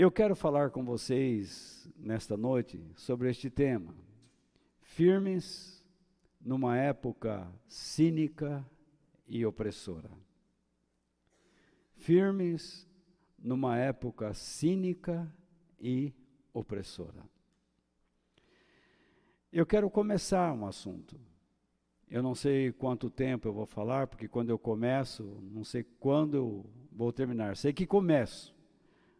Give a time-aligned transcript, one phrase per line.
[0.00, 3.92] Eu quero falar com vocês nesta noite sobre este tema.
[4.80, 5.84] Firmes
[6.40, 8.64] numa época cínica
[9.26, 10.08] e opressora.
[11.94, 12.88] Firmes
[13.36, 15.28] numa época cínica
[15.80, 16.14] e
[16.54, 17.28] opressora.
[19.52, 21.20] Eu quero começar um assunto.
[22.08, 26.36] Eu não sei quanto tempo eu vou falar, porque quando eu começo, não sei quando
[26.36, 27.56] eu vou terminar.
[27.56, 28.56] Sei que começo,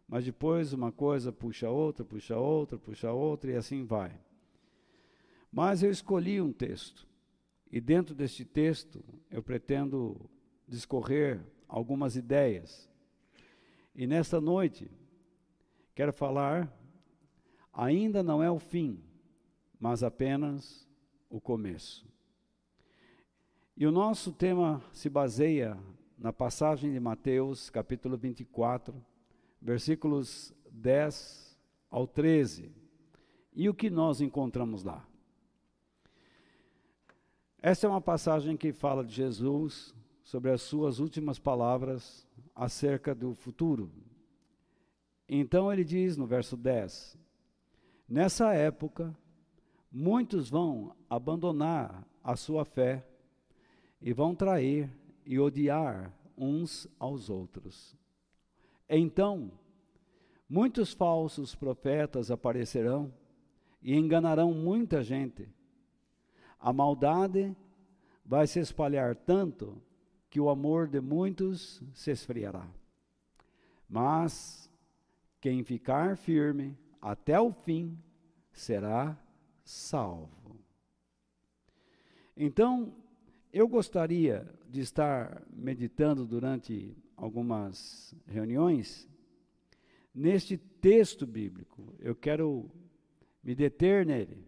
[0.09, 4.19] mas depois uma coisa puxa outra, puxa outra, puxa outra e assim vai.
[5.51, 7.07] Mas eu escolhi um texto,
[7.71, 10.19] e dentro deste texto eu pretendo
[10.67, 12.89] discorrer algumas ideias.
[13.93, 14.89] E nesta noite,
[15.93, 16.75] quero falar,
[17.71, 18.99] ainda não é o fim,
[19.79, 20.87] mas apenas
[21.29, 22.07] o começo.
[23.77, 25.77] E o nosso tema se baseia
[26.17, 28.93] na passagem de Mateus, capítulo 24,
[29.61, 31.57] versículos 10
[31.89, 32.71] ao 13.
[33.53, 35.05] E o que nós encontramos lá?
[37.61, 42.25] Esta é uma passagem que fala de Jesus sobre as suas últimas palavras
[42.55, 43.91] acerca do futuro.
[45.27, 47.17] Então ele diz no verso 10:
[48.07, 49.13] Nessa época,
[49.91, 53.05] muitos vão abandonar a sua fé
[54.01, 54.89] e vão trair
[55.25, 57.98] e odiar uns aos outros.
[58.89, 59.51] Então,
[60.49, 63.13] muitos falsos profetas aparecerão
[63.81, 65.47] e enganarão muita gente.
[66.59, 67.55] A maldade
[68.25, 69.79] vai se espalhar tanto
[70.29, 72.67] que o amor de muitos se esfriará.
[73.87, 74.69] Mas
[75.39, 77.97] quem ficar firme até o fim
[78.51, 79.17] será
[79.63, 80.59] salvo.
[82.35, 82.93] Então,
[83.51, 89.07] eu gostaria de estar meditando durante algumas reuniões
[90.13, 91.93] neste texto bíblico.
[91.99, 92.69] Eu quero
[93.43, 94.45] me deter nele.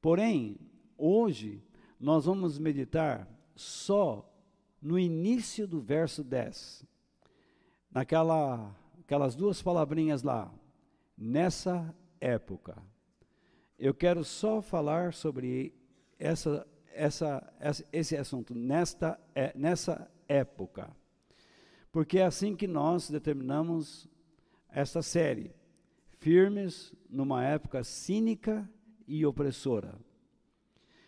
[0.00, 0.58] Porém,
[0.98, 1.62] hoje
[1.98, 4.30] nós vamos meditar só
[4.80, 6.84] no início do verso 10.
[7.90, 10.52] Naquela aquelas duas palavrinhas lá,
[11.16, 12.82] nessa época.
[13.78, 15.74] Eu quero só falar sobre
[16.18, 17.52] essa essa,
[17.92, 20.94] esse assunto nesta, é, nessa época.
[21.94, 24.08] Porque é assim que nós determinamos
[24.68, 25.54] esta série.
[26.18, 28.68] Firmes numa época cínica
[29.06, 29.94] e opressora.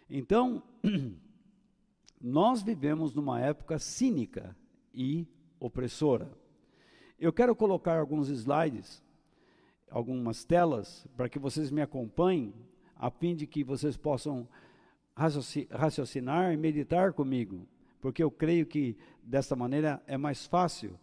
[0.09, 0.63] Então,
[2.23, 4.57] nós vivemos numa época cínica
[4.95, 5.27] e
[5.59, 6.31] opressora.
[7.19, 9.03] Eu quero colocar alguns slides,
[9.91, 12.55] algumas telas, para que vocês me acompanhem,
[12.95, 14.49] a fim de que vocês possam
[15.69, 17.67] raciocinar e meditar comigo,
[18.07, 20.97] porque eu creio que desta maneira é mais fácil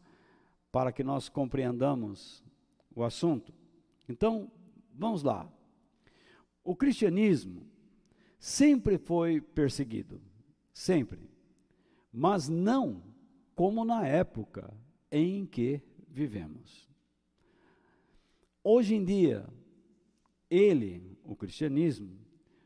[0.72, 2.42] para que nós compreendamos
[2.96, 3.54] o assunto.
[4.08, 4.50] Então,
[4.94, 5.46] vamos lá.
[6.64, 7.68] O cristianismo
[8.40, 10.22] sempre foi perseguido,
[10.72, 11.30] sempre,
[12.10, 13.04] mas não
[13.54, 14.74] como na época
[15.12, 16.90] em que vivemos.
[18.64, 19.46] Hoje em dia,
[20.50, 22.18] ele, o cristianismo,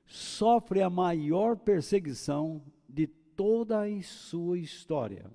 [0.06, 2.62] sofre a maior perseguição
[3.38, 5.31] toda a sua história.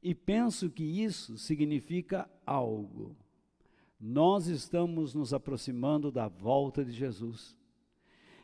[0.00, 3.14] E penso que isso significa algo.
[4.00, 7.58] Nós estamos nos aproximando da volta de Jesus.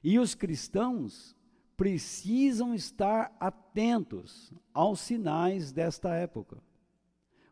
[0.03, 1.37] E os cristãos
[1.77, 6.63] precisam estar atentos aos sinais desta época,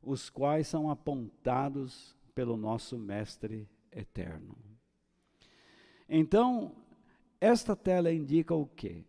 [0.03, 4.57] os quais são apontados pelo nosso Mestre eterno.
[6.09, 6.75] Então,
[7.41, 9.05] esta tela indica o quê?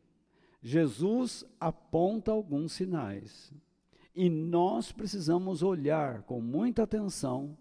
[0.63, 3.53] Jesus aponta alguns sinais.
[4.15, 7.57] E nós precisamos olhar com muita atenção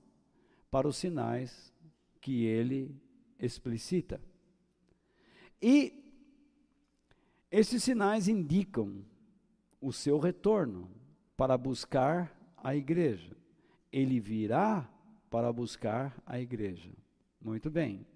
[0.70, 1.72] para os sinais
[2.20, 2.94] que ele
[3.40, 4.20] explicita.
[5.60, 6.00] E
[7.50, 9.04] esses sinais indicam
[9.80, 10.88] o seu retorno
[11.36, 13.36] para buscar a igreja.
[13.90, 14.88] Ele virá
[15.28, 16.90] para buscar a igreja.
[17.40, 18.06] Muito bem.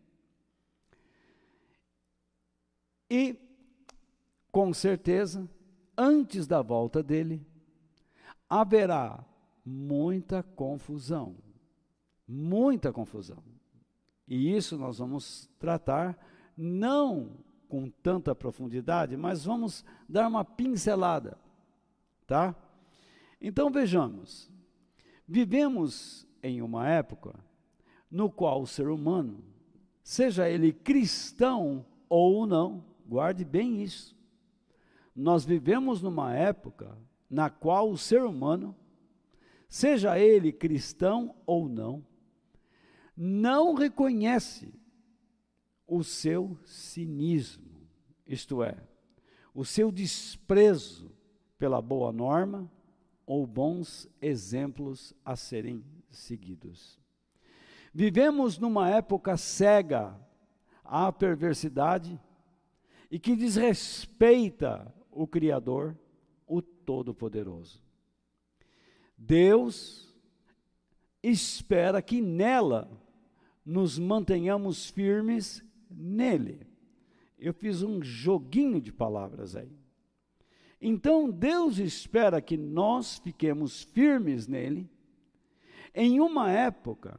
[3.10, 3.36] E,
[4.56, 5.46] com certeza,
[5.94, 7.46] antes da volta dele,
[8.48, 9.22] haverá
[9.62, 11.36] muita confusão.
[12.26, 13.44] Muita confusão.
[14.26, 16.18] E isso nós vamos tratar
[16.56, 17.36] não
[17.68, 21.36] com tanta profundidade, mas vamos dar uma pincelada,
[22.26, 22.56] tá?
[23.38, 24.50] Então vejamos.
[25.28, 27.38] Vivemos em uma época
[28.10, 29.44] no qual o ser humano,
[30.02, 34.15] seja ele cristão ou não, Guarde bem isso.
[35.16, 36.94] Nós vivemos numa época
[37.28, 38.76] na qual o ser humano,
[39.66, 42.04] seja ele cristão ou não,
[43.16, 44.74] não reconhece
[45.86, 47.88] o seu cinismo,
[48.26, 48.76] isto é,
[49.54, 51.10] o seu desprezo
[51.58, 52.70] pela boa norma
[53.24, 57.00] ou bons exemplos a serem seguidos.
[57.92, 60.14] Vivemos numa época cega
[60.84, 62.20] à perversidade
[63.10, 65.96] e que desrespeita o Criador,
[66.46, 67.82] o Todo-Poderoso.
[69.16, 70.14] Deus
[71.22, 72.90] espera que nela
[73.64, 76.66] nos mantenhamos firmes nele.
[77.38, 79.72] Eu fiz um joguinho de palavras aí.
[80.80, 84.88] Então Deus espera que nós fiquemos firmes nele
[85.94, 87.18] em uma época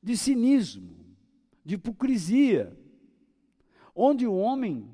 [0.00, 0.96] de cinismo,
[1.64, 2.76] de hipocrisia,
[3.94, 4.88] onde o homem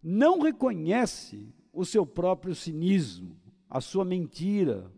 [0.00, 3.36] não reconhece o seu próprio cinismo,
[3.68, 4.90] a sua mentira,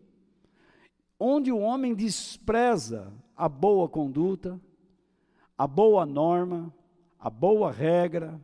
[1.19, 4.61] onde o homem despreza a boa conduta,
[5.57, 6.73] a boa norma,
[7.19, 8.39] a boa regra,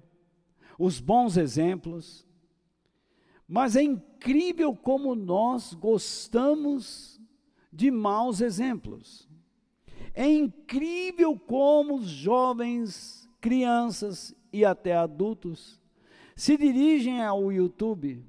[0.79, 2.26] os bons exemplos.
[3.46, 7.20] Mas é incrível como nós gostamos
[7.70, 9.28] de maus exemplos.
[10.14, 15.81] É incrível como os jovens, crianças e até adultos
[16.34, 18.25] se dirigem ao YouTube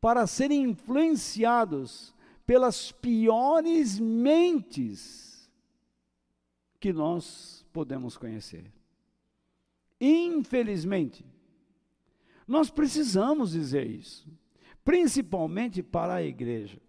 [0.00, 2.14] para serem influenciados
[2.46, 5.50] pelas piores mentes
[6.78, 8.72] que nós podemos conhecer.
[10.00, 11.24] Infelizmente,
[12.46, 14.28] nós precisamos dizer isso,
[14.84, 16.80] principalmente para a igreja.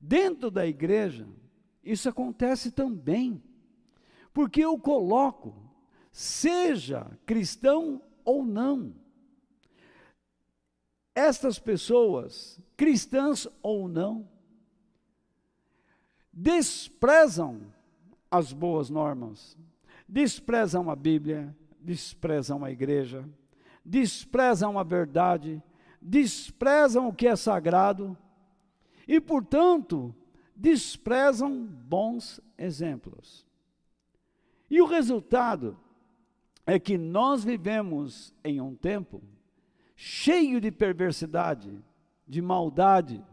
[0.00, 1.28] Dentro da igreja,
[1.82, 3.42] isso acontece também,
[4.32, 5.54] porque eu coloco,
[6.10, 8.94] seja cristão ou não,
[11.14, 14.28] estas pessoas, cristãs ou não,
[16.30, 17.72] desprezam
[18.30, 19.56] as boas normas,
[20.06, 23.26] desprezam a Bíblia, desprezam a igreja,
[23.82, 25.62] desprezam a verdade,
[26.00, 28.14] desprezam o que é sagrado
[29.06, 30.14] e, portanto,
[30.54, 33.46] desprezam bons exemplos.
[34.68, 35.80] E o resultado
[36.68, 39.22] é que nós vivemos em um tempo
[39.96, 41.82] cheio de perversidade,
[42.26, 43.24] de maldade.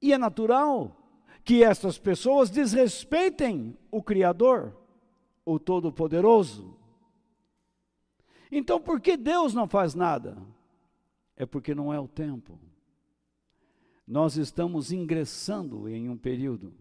[0.00, 0.94] E é natural
[1.44, 4.76] que estas pessoas desrespeitem o Criador,
[5.44, 6.76] o Todo-Poderoso.
[8.50, 10.36] Então, por que Deus não faz nada?
[11.36, 12.58] É porque não é o tempo
[14.06, 16.74] nós estamos ingressando em um período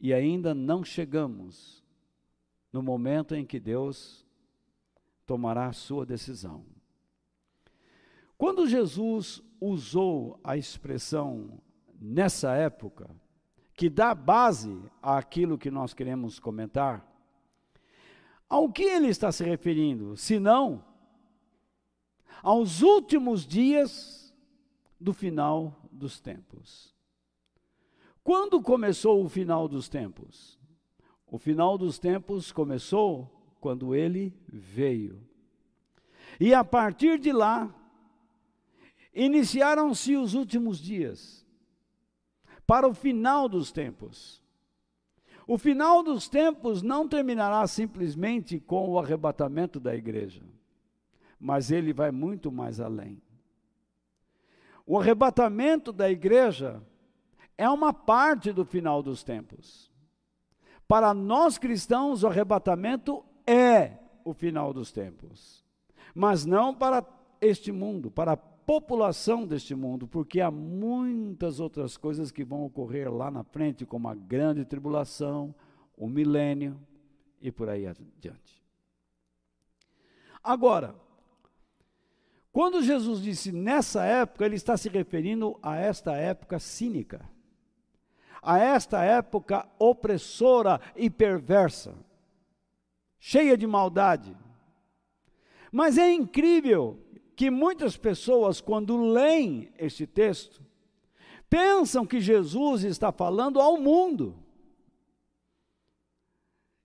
[0.00, 1.84] e ainda não chegamos
[2.72, 4.26] no momento em que Deus
[5.26, 6.64] tomará a sua decisão.
[8.36, 11.60] Quando Jesus usou a expressão
[12.00, 13.10] nessa época,
[13.74, 17.04] que dá base àquilo que nós queremos comentar,
[18.48, 20.16] ao que ele está se referindo?
[20.16, 20.84] Senão,
[22.42, 24.34] aos últimos dias
[25.00, 26.94] do final dos tempos.
[28.24, 30.57] Quando começou o final dos tempos?
[31.30, 33.30] O final dos tempos começou
[33.60, 35.20] quando ele veio.
[36.40, 37.74] E a partir de lá,
[39.14, 41.44] iniciaram-se os últimos dias,
[42.66, 44.42] para o final dos tempos.
[45.46, 50.42] O final dos tempos não terminará simplesmente com o arrebatamento da igreja,
[51.40, 53.20] mas ele vai muito mais além.
[54.86, 56.82] O arrebatamento da igreja
[57.56, 59.87] é uma parte do final dos tempos.
[60.88, 65.62] Para nós cristãos, o arrebatamento é o final dos tempos,
[66.14, 67.06] mas não para
[67.42, 73.12] este mundo, para a população deste mundo, porque há muitas outras coisas que vão ocorrer
[73.12, 75.54] lá na frente, como a grande tribulação,
[75.96, 76.80] o milênio
[77.40, 78.62] e por aí adiante.
[80.42, 80.94] Agora,
[82.50, 87.28] quando Jesus disse nessa época, ele está se referindo a esta época cínica,
[88.42, 91.94] a esta época opressora e perversa,
[93.18, 94.36] cheia de maldade.
[95.70, 96.98] Mas é incrível
[97.36, 100.62] que muitas pessoas, quando leem este texto,
[101.48, 104.36] pensam que Jesus está falando ao mundo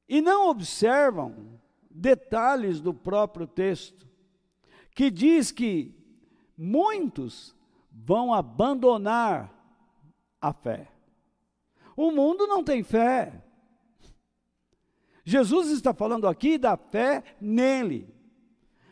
[0.08, 4.08] e não observam detalhes do próprio texto
[4.96, 5.92] que diz que
[6.58, 7.56] muitos
[7.92, 9.52] vão abandonar
[10.40, 10.93] a fé.
[11.96, 13.44] O mundo não tem fé.
[15.24, 18.14] Jesus está falando aqui da fé nele,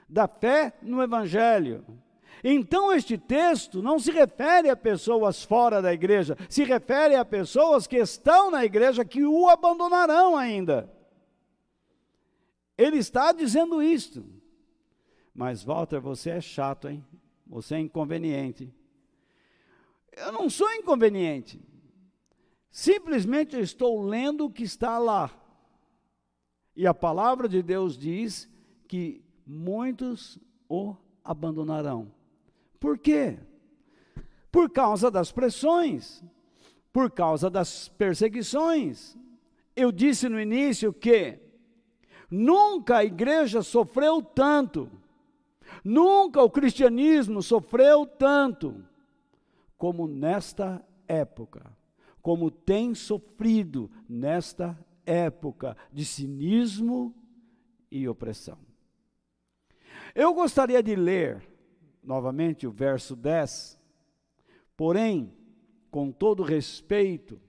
[0.07, 1.85] da fé no Evangelho.
[2.43, 7.85] Então, este texto não se refere a pessoas fora da igreja, se refere a pessoas
[7.85, 10.91] que estão na igreja que o abandonarão ainda.
[12.77, 14.25] Ele está dizendo isto.
[15.35, 17.05] Mas, Walter, você é chato, hein?
[17.45, 18.73] Você é inconveniente.
[20.13, 21.61] Eu não sou inconveniente.
[22.71, 25.29] Simplesmente eu estou lendo o que está lá.
[26.75, 28.49] E a palavra de Deus diz
[28.87, 32.11] que muitos o abandonarão.
[32.79, 33.37] Por quê?
[34.49, 36.23] Por causa das pressões,
[36.91, 39.17] por causa das perseguições.
[39.75, 41.39] Eu disse no início que
[42.29, 44.89] nunca a igreja sofreu tanto,
[45.83, 48.83] nunca o cristianismo sofreu tanto
[49.77, 51.75] como nesta época,
[52.21, 57.15] como tem sofrido nesta época de cinismo
[57.89, 58.57] e opressão.
[60.13, 61.41] Eu gostaria de ler
[62.03, 63.79] novamente o verso 10.
[64.75, 65.33] Porém,
[65.89, 67.39] com todo respeito,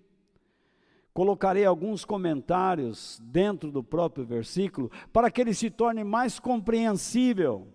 [1.15, 7.69] colocarei alguns comentários dentro do próprio versículo para que ele se torne mais compreensível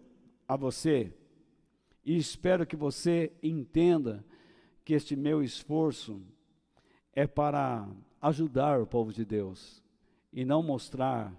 [0.47, 1.13] a você.
[2.05, 4.23] E espero que você entenda
[4.83, 6.21] que este meu esforço
[7.17, 7.89] é para
[8.21, 9.81] ajudar o povo de Deus
[10.31, 11.33] e não mostrar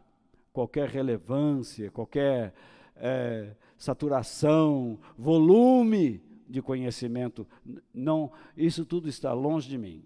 [0.53, 2.53] qualquer relevância, qualquer
[2.97, 7.47] é, saturação, volume de conhecimento.
[7.95, 10.03] Não, isso tudo está longe de mim.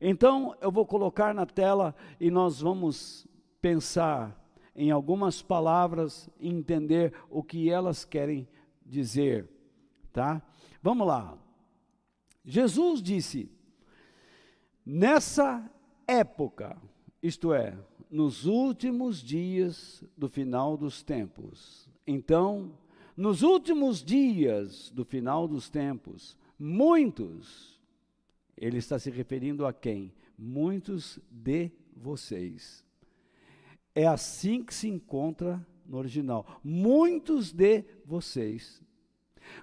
[0.00, 3.24] Então, eu vou colocar na tela e nós vamos
[3.60, 4.36] pensar
[4.74, 8.48] em algumas palavras e entender o que elas querem
[8.84, 9.48] dizer,
[10.12, 10.42] tá?
[10.82, 11.38] Vamos lá.
[12.44, 13.48] Jesus disse:
[14.84, 15.70] Nessa
[16.06, 16.76] época,
[17.22, 17.78] isto é,
[18.10, 22.72] nos últimos dias do final dos tempos, então,
[23.16, 27.80] nos últimos dias do final dos tempos, muitos,
[28.56, 30.12] ele está se referindo a quem?
[30.36, 32.84] Muitos de vocês.
[33.94, 36.60] É assim que se encontra no original.
[36.64, 38.82] Muitos de vocês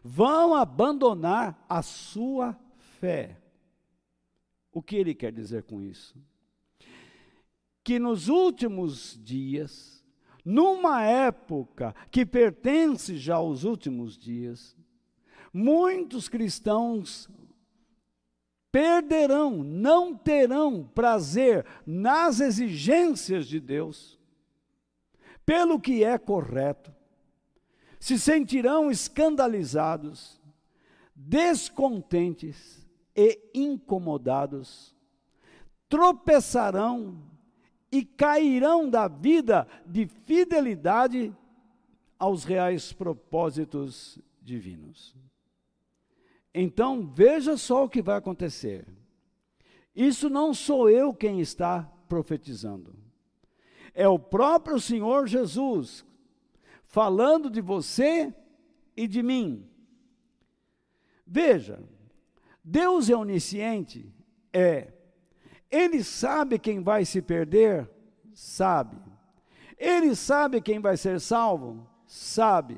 [0.03, 2.57] vão abandonar a sua
[2.99, 3.38] fé.
[4.71, 6.15] O que ele quer dizer com isso?
[7.83, 10.03] Que nos últimos dias,
[10.45, 14.77] numa época que pertence já aos últimos dias,
[15.51, 17.29] muitos cristãos
[18.71, 24.19] perderão, não terão prazer nas exigências de Deus,
[25.43, 26.93] pelo que é correto,
[27.99, 30.39] se sentirão escandalizados,
[31.15, 32.78] descontentes
[33.15, 34.95] e incomodados,
[35.87, 37.21] tropeçarão
[37.91, 41.35] e cairão da vida de fidelidade
[42.17, 45.15] aos reais propósitos divinos.
[46.53, 48.85] Então, veja só o que vai acontecer.
[49.95, 52.95] Isso não sou eu quem está profetizando.
[53.93, 56.05] É o próprio Senhor Jesus
[56.85, 58.33] falando de você
[58.95, 59.67] e de mim.
[61.25, 61.79] Veja,
[62.63, 64.13] Deus é onisciente?
[64.51, 64.93] É.
[65.71, 67.89] Ele sabe quem vai se perder?
[68.33, 68.97] Sabe.
[69.77, 71.87] Ele sabe quem vai ser salvo?
[72.05, 72.77] Sabe.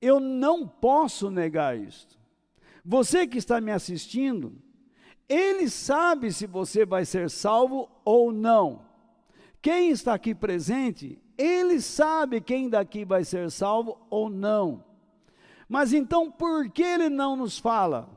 [0.00, 2.18] Eu não posso negar isto.
[2.84, 4.54] Você que está me assistindo,
[5.28, 8.84] ele sabe se você vai ser salvo ou não.
[9.62, 14.84] Quem está aqui presente, ele sabe quem daqui vai ser salvo ou não.
[15.66, 18.13] Mas então por que ele não nos fala?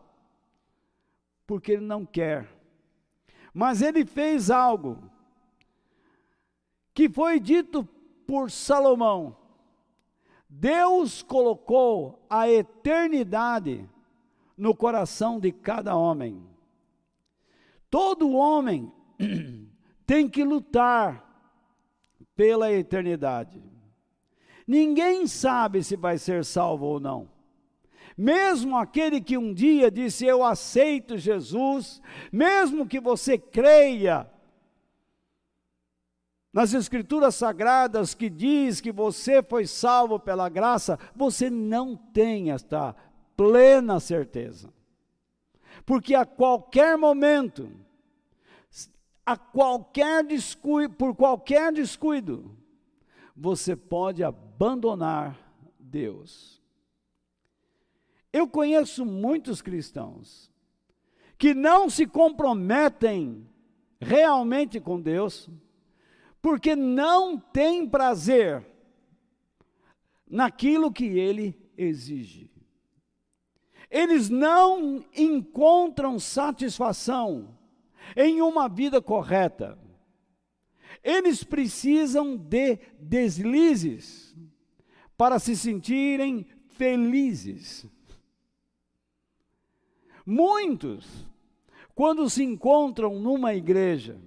[1.47, 2.47] Porque ele não quer.
[3.53, 5.01] Mas ele fez algo
[6.93, 7.87] que foi dito
[8.27, 9.35] por Salomão.
[10.49, 13.89] Deus colocou a eternidade
[14.57, 16.43] no coração de cada homem.
[17.89, 18.91] Todo homem
[20.05, 21.23] tem que lutar
[22.35, 23.61] pela eternidade.
[24.67, 27.29] Ninguém sabe se vai ser salvo ou não.
[28.17, 34.27] Mesmo aquele que um dia disse eu aceito Jesus, mesmo que você creia
[36.51, 42.95] nas escrituras sagradas que diz que você foi salvo pela graça, você não tem esta
[43.35, 44.73] plena certeza.
[45.85, 47.69] Porque a qualquer momento,
[49.23, 52.57] a qualquer descuido, por qualquer descuido,
[53.35, 55.37] você pode abandonar
[55.79, 56.59] Deus.
[58.37, 60.51] Eu conheço muitos cristãos
[61.39, 63.49] que não se comprometem
[63.99, 65.49] realmente com Deus,
[66.39, 68.63] porque não têm prazer
[70.29, 72.51] naquilo que Ele exige.
[73.89, 77.57] Eles não encontram satisfação
[78.15, 79.79] em uma vida correta.
[81.03, 84.37] Eles precisam de deslizes
[85.17, 87.89] para se sentirem felizes.
[90.29, 91.25] Muitos,
[91.95, 94.19] quando se encontram numa igreja,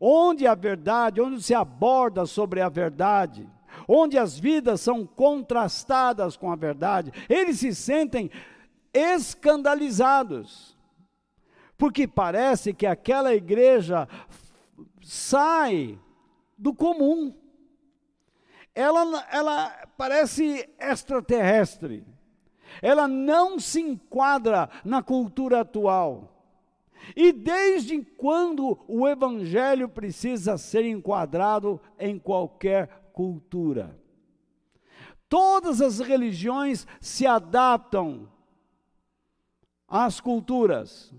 [0.00, 3.48] onde a verdade, onde se aborda sobre a verdade,
[3.86, 8.28] onde as vidas são contrastadas com a verdade, eles se sentem
[8.92, 10.76] escandalizados,
[11.78, 14.08] porque parece que aquela igreja
[15.00, 15.96] sai
[16.58, 17.32] do comum.
[18.74, 22.04] Ela, ela parece extraterrestre.
[22.80, 26.34] Ela não se enquadra na cultura atual.
[27.14, 33.98] E desde quando o evangelho precisa ser enquadrado em qualquer cultura?
[35.28, 38.28] Todas as religiões se adaptam
[39.88, 41.12] às culturas.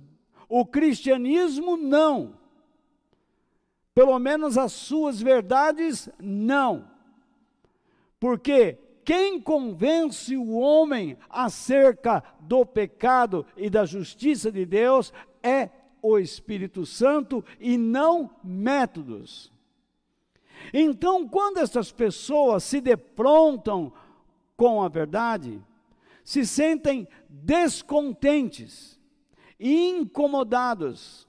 [0.47, 2.37] O cristianismo não.
[3.93, 6.89] Pelo menos as suas verdades não.
[8.19, 15.69] Porque quem convence o homem acerca do pecado e da justiça de Deus é
[16.01, 19.53] o Espírito Santo e não métodos.
[20.73, 23.93] Então, quando essas pessoas se deprontam
[24.57, 25.61] com a verdade,
[26.23, 28.99] se sentem descontentes,
[29.59, 31.27] incomodados,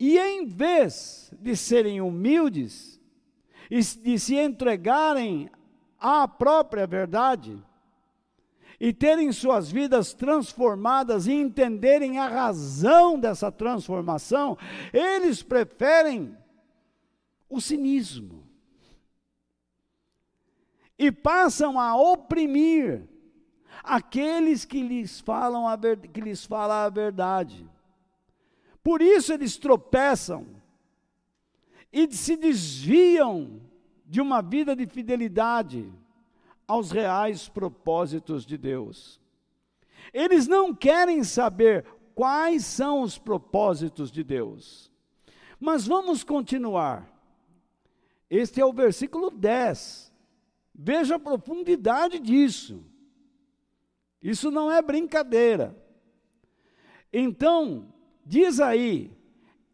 [0.00, 3.00] e em vez de serem humildes
[3.70, 5.50] e de se entregarem
[6.02, 7.56] à própria verdade,
[8.80, 14.58] e terem suas vidas transformadas e entenderem a razão dessa transformação,
[14.92, 16.36] eles preferem
[17.48, 18.42] o cinismo.
[20.98, 23.08] E passam a oprimir
[23.84, 27.64] aqueles que lhes falam a, ver, que lhes falam a verdade.
[28.82, 30.44] Por isso eles tropeçam
[31.92, 33.60] e se desviam
[34.12, 35.90] de uma vida de fidelidade
[36.68, 39.18] aos reais propósitos de Deus.
[40.12, 44.92] Eles não querem saber quais são os propósitos de Deus.
[45.58, 47.10] Mas vamos continuar.
[48.28, 50.12] Este é o versículo 10.
[50.74, 52.84] Veja a profundidade disso.
[54.22, 55.74] Isso não é brincadeira.
[57.10, 57.90] Então,
[58.26, 59.10] diz aí,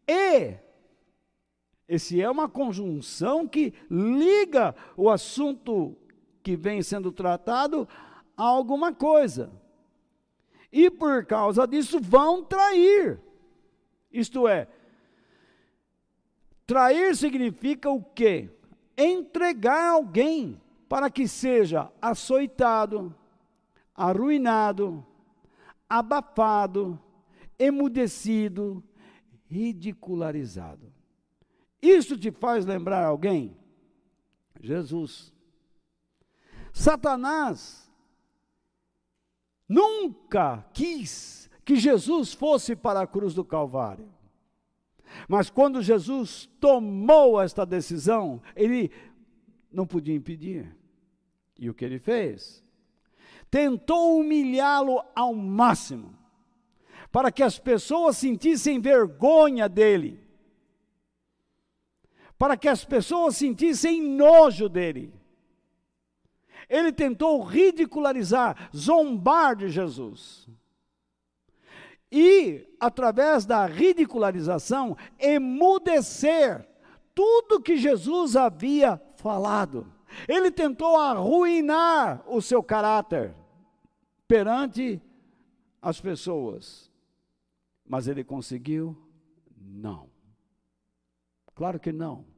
[0.07, 0.55] e,
[1.89, 5.97] esse é uma conjunção que liga o assunto
[6.43, 7.89] que vem sendo tratado
[8.37, 9.51] a alguma coisa.
[10.71, 13.19] E por causa disso vão trair.
[14.11, 14.67] Isto é,
[16.67, 18.51] trair significa o quê?
[18.95, 23.15] Entregar alguém para que seja açoitado,
[23.95, 25.03] arruinado,
[25.89, 26.99] abafado,
[27.57, 28.83] emudecido,
[29.47, 30.98] ridicularizado.
[31.81, 33.57] Isso te faz lembrar alguém?
[34.59, 35.33] Jesus.
[36.73, 37.89] Satanás
[39.67, 44.09] nunca quis que Jesus fosse para a cruz do Calvário.
[45.27, 48.91] Mas quando Jesus tomou esta decisão, ele
[49.71, 50.75] não podia impedir.
[51.57, 52.63] E o que ele fez?
[53.49, 56.15] Tentou humilhá-lo ao máximo,
[57.11, 60.23] para que as pessoas sentissem vergonha dele,
[62.39, 65.13] para que as pessoas sentissem nojo dele.
[66.69, 70.47] Ele tentou ridicularizar, zombar de Jesus.
[72.09, 76.65] E, através da ridicularização, emudecer
[77.13, 79.91] tudo que Jesus havia falado.
[80.27, 83.35] Ele tentou arruinar o seu caráter
[84.27, 85.01] perante
[85.81, 86.89] as pessoas.
[87.85, 88.95] Mas ele conseguiu?
[89.57, 90.09] Não.
[91.53, 92.28] Claro que não.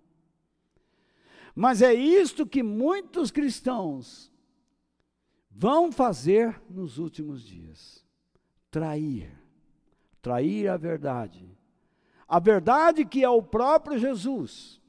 [1.56, 4.32] Mas é isto que muitos cristãos
[5.50, 8.06] vão fazer nos últimos dias:
[8.70, 9.32] trair,
[10.22, 11.58] trair a verdade.
[12.28, 14.82] A verdade que é o próprio Jesus.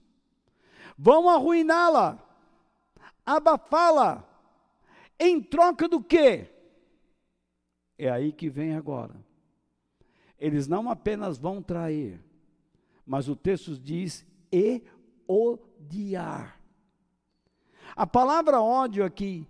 [0.97, 2.25] Vão arruiná-la,
[3.27, 4.29] abafá-la,
[5.19, 6.49] em troca do quê?
[7.99, 9.15] É aí que vem agora.
[10.39, 12.21] Eles não apenas vão trair,
[13.05, 14.83] mas o texto diz e
[15.83, 16.61] odiar.
[17.95, 19.47] A palavra ódio aqui,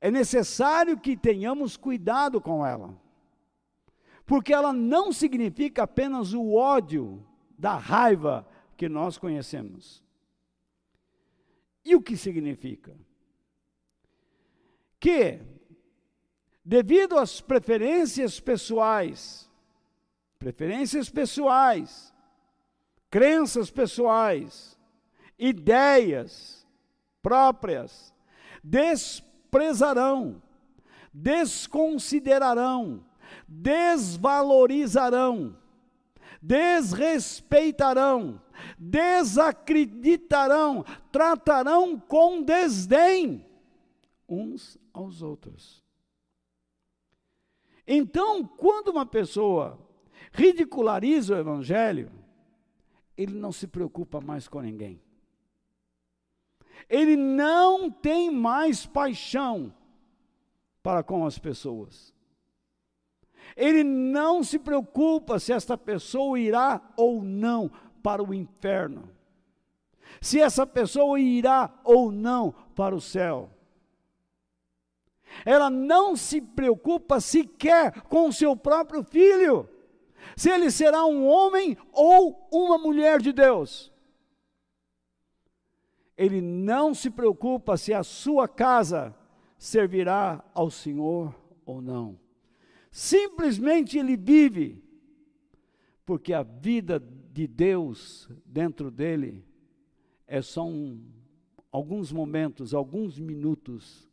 [0.00, 2.96] é necessário que tenhamos cuidado com ela,
[4.24, 7.26] porque ela não significa apenas o ódio
[7.58, 10.04] da raiva que nós conhecemos.
[11.84, 12.96] E o que significa?
[15.00, 15.40] Que
[16.64, 19.50] devido às preferências pessoais,
[20.38, 22.14] preferências pessoais,
[23.10, 24.77] crenças pessoais,
[25.38, 26.66] ideias
[27.22, 28.12] próprias,
[28.62, 30.42] desprezarão,
[31.12, 33.04] desconsiderarão,
[33.46, 35.56] desvalorizarão,
[36.42, 38.40] desrespeitarão,
[38.78, 43.46] desacreditarão, tratarão com desdém
[44.28, 45.82] uns aos outros.
[47.86, 49.78] Então, quando uma pessoa
[50.32, 52.10] ridiculariza o Evangelho,
[53.16, 55.00] ele não se preocupa mais com ninguém.
[56.88, 59.72] Ele não tem mais paixão
[60.82, 62.14] para com as pessoas.
[63.56, 67.70] Ele não se preocupa se esta pessoa irá ou não
[68.02, 69.10] para o inferno.
[70.20, 73.50] Se essa pessoa irá ou não para o céu.
[75.44, 79.68] Ela não se preocupa sequer com o seu próprio filho,
[80.36, 83.92] se ele será um homem ou uma mulher de Deus.
[86.18, 89.14] Ele não se preocupa se a sua casa
[89.56, 91.32] servirá ao Senhor
[91.64, 92.18] ou não.
[92.90, 94.82] Simplesmente ele vive,
[96.04, 99.44] porque a vida de Deus dentro dele
[100.26, 101.00] é só um,
[101.70, 104.10] alguns momentos, alguns minutos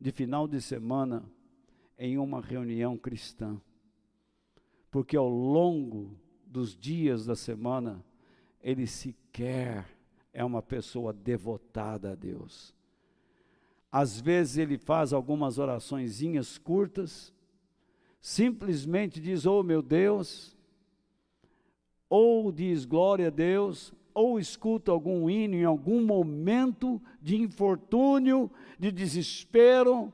[0.00, 1.28] de final de semana
[1.98, 3.60] em uma reunião cristã.
[4.88, 6.16] Porque ao longo
[6.46, 8.04] dos dias da semana,
[8.60, 9.93] ele sequer
[10.34, 12.74] é uma pessoa devotada a Deus.
[13.90, 17.32] Às vezes ele faz algumas oraçõezinhas curtas,
[18.20, 20.56] simplesmente diz: "Oh meu Deus",
[22.10, 28.90] ou diz glória a Deus, ou escuta algum hino em algum momento de infortúnio, de
[28.90, 30.12] desespero,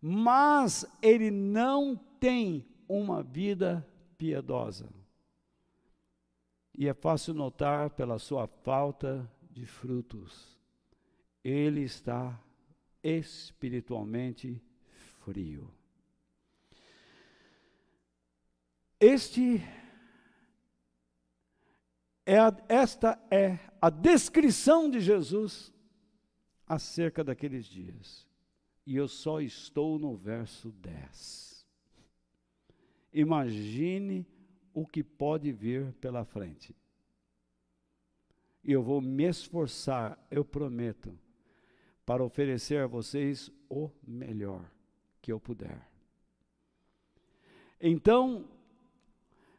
[0.00, 3.86] mas ele não tem uma vida
[4.18, 5.01] piedosa.
[6.74, 10.58] E é fácil notar pela sua falta de frutos.
[11.44, 12.40] Ele está
[13.02, 14.62] espiritualmente
[15.24, 15.70] frio.
[18.98, 19.60] Este
[22.24, 25.72] é a, esta é a descrição de Jesus
[26.66, 28.26] acerca daqueles dias.
[28.86, 31.66] E eu só estou no verso 10.
[33.12, 34.26] Imagine
[34.74, 36.74] o que pode vir pela frente.
[38.64, 41.18] E eu vou me esforçar, eu prometo,
[42.06, 44.70] para oferecer a vocês o melhor
[45.20, 45.88] que eu puder.
[47.80, 48.48] Então,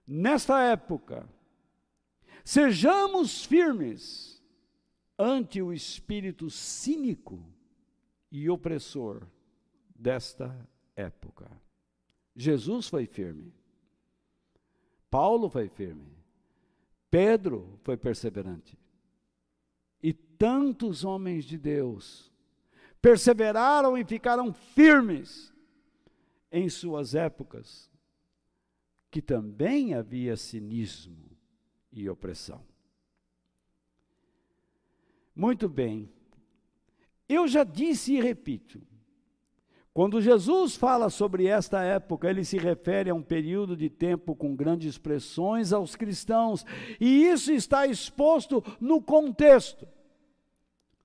[0.07, 1.27] nesta época,
[2.43, 4.41] sejamos firmes
[5.17, 7.43] ante o espírito cínico
[8.31, 9.27] e opressor
[9.93, 11.49] desta época.
[12.35, 13.53] Jesus foi firme.
[15.13, 16.11] Paulo foi firme.
[17.11, 18.75] Pedro foi perseverante.
[20.01, 22.33] E tantos homens de Deus
[22.99, 25.53] perseveraram e ficaram firmes
[26.51, 27.91] em suas épocas,
[29.11, 31.29] que também havia cinismo
[31.91, 32.65] e opressão.
[35.35, 36.11] Muito bem,
[37.29, 38.81] eu já disse e repito,
[39.93, 44.55] quando Jesus fala sobre esta época, ele se refere a um período de tempo com
[44.55, 46.65] grandes pressões aos cristãos,
[46.99, 49.87] e isso está exposto no contexto.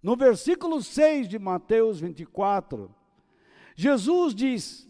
[0.03, 2.95] No versículo 6 de Mateus 24,
[3.77, 4.89] Jesus diz: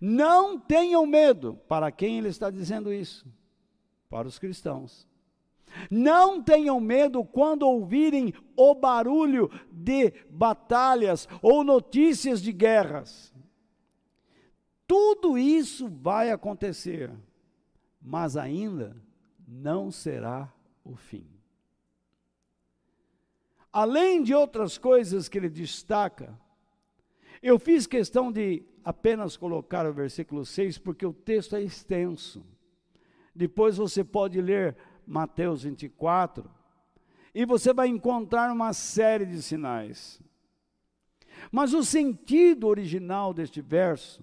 [0.00, 1.60] Não tenham medo.
[1.68, 3.26] Para quem ele está dizendo isso?
[4.08, 5.06] Para os cristãos.
[5.90, 13.34] Não tenham medo quando ouvirem o barulho de batalhas ou notícias de guerras.
[14.86, 17.10] Tudo isso vai acontecer,
[18.00, 18.96] mas ainda
[19.46, 20.52] não será
[20.84, 21.26] o fim.
[23.72, 26.38] Além de outras coisas que ele destaca,
[27.42, 32.44] eu fiz questão de apenas colocar o versículo 6, porque o texto é extenso.
[33.34, 36.50] Depois você pode ler Mateus 24,
[37.34, 40.20] e você vai encontrar uma série de sinais.
[41.50, 44.22] Mas o sentido original deste verso,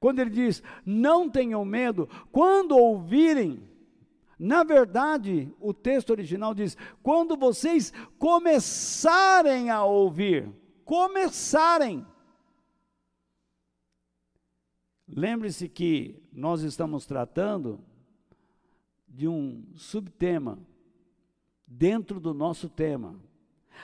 [0.00, 3.62] quando ele diz: Não tenham medo, quando ouvirem,
[4.38, 10.52] na verdade, o texto original diz: quando vocês começarem a ouvir,
[10.84, 12.04] começarem.
[15.06, 17.78] Lembre-se que nós estamos tratando
[19.12, 20.58] de um subtema
[21.66, 23.14] dentro do nosso tema.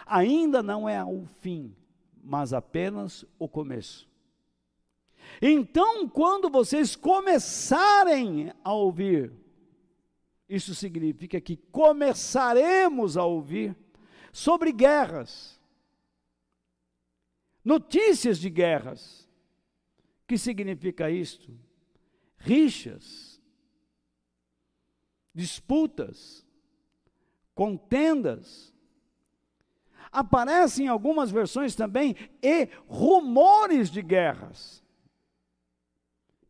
[0.07, 1.77] Ainda não é o fim,
[2.23, 4.09] mas apenas o começo.
[5.43, 9.31] Então, quando vocês começarem a ouvir,
[10.49, 13.77] isso significa que começaremos a ouvir
[14.33, 15.61] sobre guerras,
[17.62, 19.29] notícias de guerras.
[20.23, 21.53] O que significa isto?
[22.38, 23.28] Rixas,
[25.38, 26.44] disputas,
[27.55, 28.74] contendas.
[30.11, 34.83] Aparecem em algumas versões também e rumores de guerras,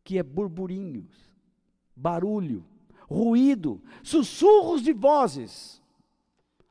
[0.03, 1.37] que é burburinhos,
[1.95, 2.65] barulho,
[3.07, 5.79] ruído, sussurros de vozes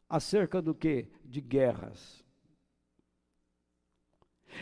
[0.09, 1.07] acerca do que?
[1.25, 2.25] De guerras.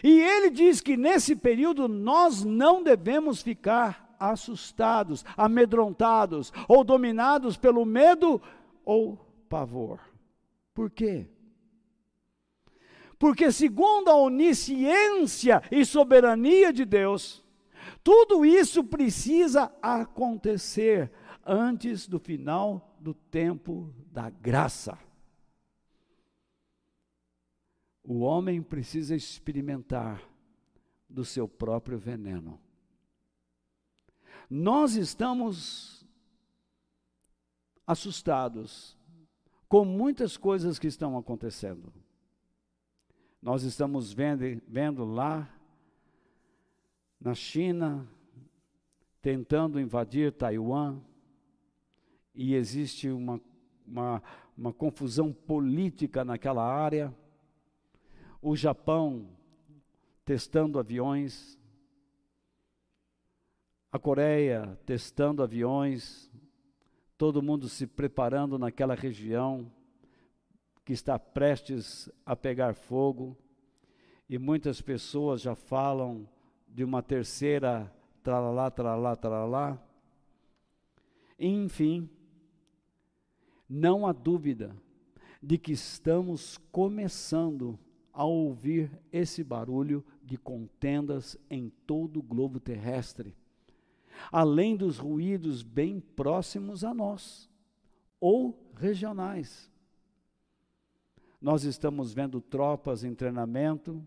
[0.04, 7.84] E ele diz que nesse período nós não devemos ficar assustados, amedrontados ou dominados pelo
[7.84, 8.40] medo
[8.84, 9.16] ou
[9.48, 10.00] pavor.
[10.74, 11.26] Por quê?
[13.18, 17.42] Porque, segundo a onisciência e soberania de Deus,
[18.04, 21.10] tudo isso precisa acontecer
[21.44, 24.98] antes do final do tempo da graça.
[28.02, 30.22] O homem precisa experimentar
[31.08, 32.60] do seu próprio veneno.
[34.48, 36.06] Nós estamos
[37.86, 38.96] assustados
[39.68, 41.92] com muitas coisas que estão acontecendo.
[43.42, 45.48] Nós estamos vendo, vendo lá
[47.20, 48.08] na China,
[49.20, 51.00] tentando invadir Taiwan,
[52.34, 53.40] e existe uma,
[53.86, 54.22] uma,
[54.56, 57.14] uma confusão política naquela área
[58.48, 59.28] o Japão
[60.24, 61.58] testando aviões,
[63.96, 66.30] a Coreia testando aviões,
[67.16, 69.72] todo mundo se preparando naquela região
[70.84, 73.36] que está prestes a pegar fogo,
[74.28, 76.28] e muitas pessoas já falam
[76.68, 77.90] de uma terceira
[78.22, 79.82] tralalá, tralalá, tralalá.
[81.38, 82.08] Enfim,
[83.68, 84.76] não há dúvida
[85.42, 87.78] de que estamos começando
[88.12, 93.34] ao ouvir esse barulho de contendas em todo o globo terrestre,
[94.30, 97.48] além dos ruídos bem próximos a nós
[98.20, 99.70] ou regionais.
[101.40, 104.02] Nós estamos vendo tropas em treinamento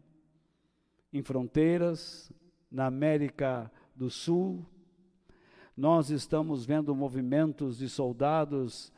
[1.11, 2.31] em fronteiras,
[2.71, 4.65] na América do Sul,
[5.75, 8.91] nós estamos vendo movimentos de soldados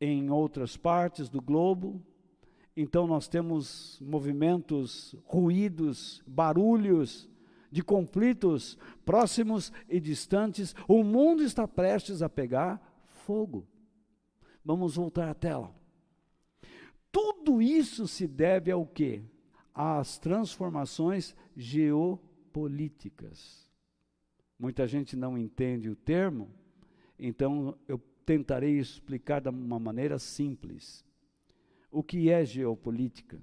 [0.00, 2.02] em outras partes do globo,
[2.76, 7.28] então nós temos movimentos, ruídos, barulhos
[7.72, 10.76] de conflitos próximos e distantes.
[10.86, 13.66] O mundo está prestes a pegar fogo.
[14.62, 15.74] Vamos voltar à tela.
[17.10, 19.22] Tudo isso se deve ao quê?
[19.74, 23.66] Às transformações geopolíticas.
[24.58, 26.50] Muita gente não entende o termo,
[27.18, 31.04] então eu tentarei explicar de uma maneira simples.
[31.90, 33.42] O que é geopolítica?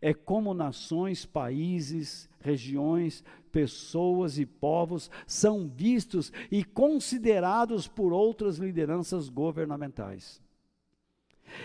[0.00, 9.28] É como nações, países, regiões, pessoas e povos são vistos e considerados por outras lideranças
[9.28, 10.40] governamentais.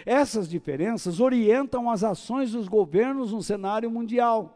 [0.06, 4.54] Essas diferenças orientam as ações dos governos no cenário mundial.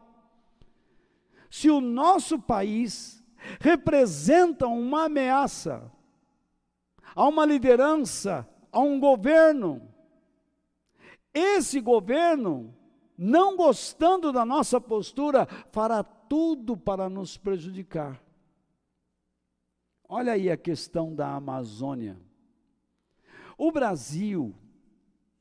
[1.50, 3.22] Se o nosso país
[3.60, 5.90] representa uma ameaça
[7.14, 9.82] a uma liderança, a um governo,
[11.34, 12.74] esse governo,
[13.22, 18.20] não gostando da nossa postura, fará tudo para nos prejudicar.
[20.08, 22.18] Olha aí a questão da Amazônia.
[23.56, 24.52] O Brasil,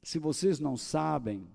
[0.04, 1.50] se vocês não sabem,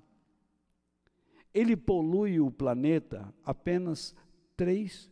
[1.55, 4.13] ele polui o planeta apenas
[4.59, 5.09] 3%.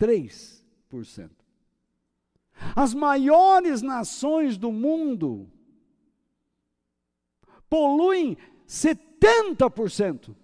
[0.00, 1.30] 3%.
[2.74, 5.50] As maiores nações do mundo
[7.72, 8.36] poluem
[8.68, 10.36] 70%.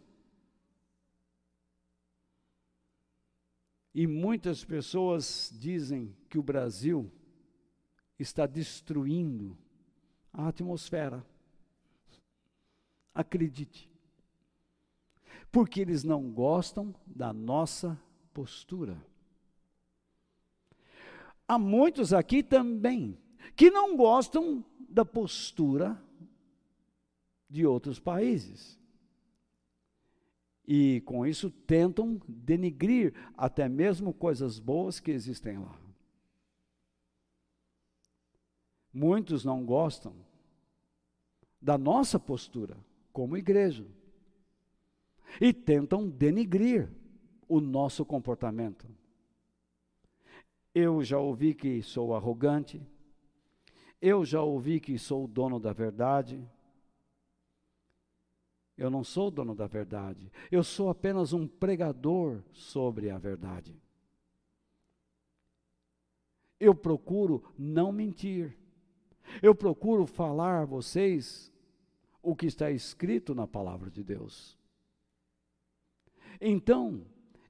[3.94, 7.12] E muitas pessoas dizem que o Brasil
[8.18, 9.58] está destruindo
[10.32, 11.22] a atmosfera.
[13.14, 13.90] Acredite.
[15.52, 18.00] Porque eles não gostam da nossa
[18.32, 18.96] postura.
[21.46, 23.18] Há muitos aqui também
[23.54, 26.02] que não gostam da postura
[27.48, 28.78] de outros países.
[30.66, 35.78] E com isso tentam denigrir até mesmo coisas boas que existem lá.
[38.92, 40.14] Muitos não gostam
[41.60, 42.76] da nossa postura
[43.12, 43.86] como igreja
[45.40, 46.88] e tentam denigrir
[47.48, 48.86] o nosso comportamento.
[50.74, 52.80] Eu já ouvi que sou arrogante,
[54.00, 56.40] eu já ouvi que sou o dono da verdade.
[58.78, 63.76] Eu não sou o dono da verdade, eu sou apenas um pregador sobre a verdade.
[66.60, 68.56] Eu procuro não mentir,
[69.42, 71.52] eu procuro falar a vocês
[72.22, 74.56] o que está escrito na palavra de Deus.
[76.40, 77.04] Então,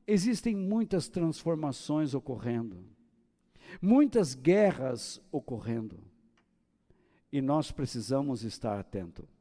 [0.07, 2.83] existem muitas transformações ocorrendo,
[3.83, 6.03] muitas guerras ocorrendo,
[7.31, 9.38] e nós precisamos estar atentos,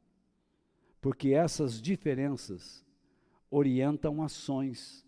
[1.00, 2.84] porque essas diferenças
[3.50, 5.06] orientam ações,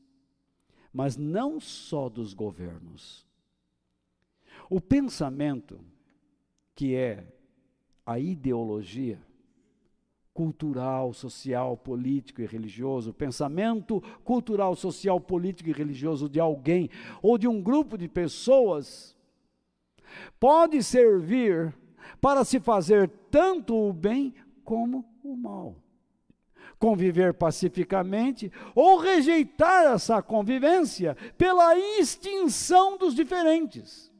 [0.92, 3.26] mas não só dos governos.
[4.68, 5.80] O pensamento,
[6.74, 7.26] que é
[8.06, 9.20] a ideologia,
[10.32, 16.88] cultural, social, político e religioso, pensamento cultural, social, político e religioso de alguém
[17.20, 19.16] ou de um grupo de pessoas,
[20.38, 21.74] pode servir
[22.20, 25.76] para se fazer tanto o bem como o mal.
[26.78, 34.10] Conviver pacificamente ou rejeitar essa convivência pela extinção dos diferentes.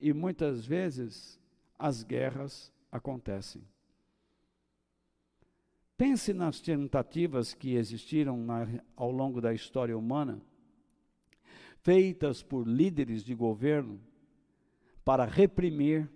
[0.00, 1.38] E muitas vezes
[1.78, 3.62] as guerras acontecem.
[5.96, 10.40] Pense nas tentativas que existiram na, ao longo da história humana,
[11.82, 14.00] feitas por líderes de governo
[15.04, 16.08] para reprimir,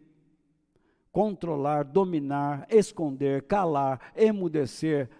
[1.12, 5.10] controlar, dominar, esconder, calar, emudecer,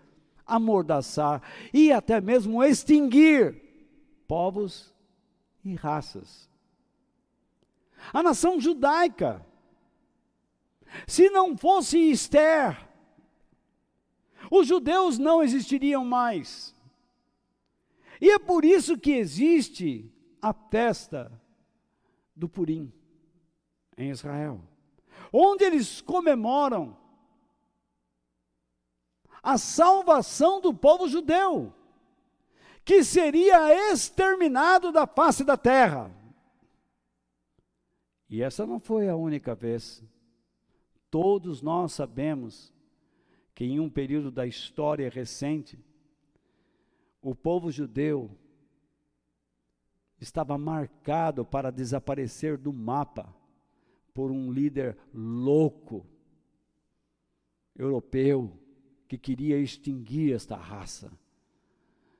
[0.46, 3.62] amordaçar e até mesmo extinguir
[4.26, 4.92] povos
[5.62, 6.50] e raças.
[8.12, 9.44] A nação judaica,
[11.06, 12.88] se não fosse Esther,
[14.50, 16.74] os judeus não existiriam mais.
[18.20, 21.30] E é por isso que existe a festa
[22.34, 22.92] do Purim
[23.96, 24.60] em Israel,
[25.32, 26.96] onde eles comemoram
[29.42, 31.74] a salvação do povo judeu,
[32.84, 36.10] que seria exterminado da face da terra.
[38.28, 40.02] E essa não foi a única vez.
[41.10, 42.72] Todos nós sabemos
[43.54, 45.78] que em um período da história recente,
[47.20, 48.30] o povo judeu
[50.20, 53.34] estava marcado para desaparecer do mapa
[54.14, 56.06] por um líder louco,
[57.76, 58.52] europeu,
[59.08, 61.12] que queria extinguir esta raça,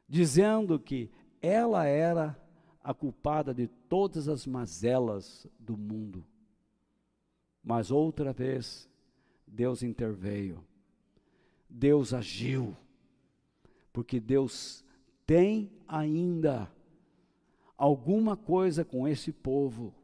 [0.09, 2.39] dizendo que ela era
[2.83, 6.25] a culpada de todas as mazelas do mundo.
[7.63, 8.89] Mas outra vez,
[9.47, 10.63] Deus interveio
[11.73, 12.77] Deus agiu,
[13.93, 14.85] porque Deus
[15.27, 16.71] tem ainda
[17.79, 19.95] alguma coisa com esse povo,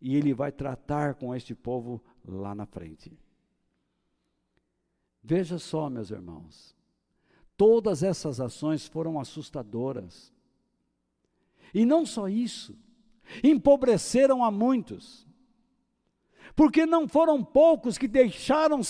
[0.00, 3.18] e Ele vai tratar com este povo lá na frente.
[5.22, 6.74] Veja só, meus irmãos,
[7.56, 10.32] todas essas ações foram assustadoras.
[11.74, 12.78] E não só isso,
[13.42, 15.26] empobreceram a muitos
[16.56, 18.80] porque não foram poucos que deixaram,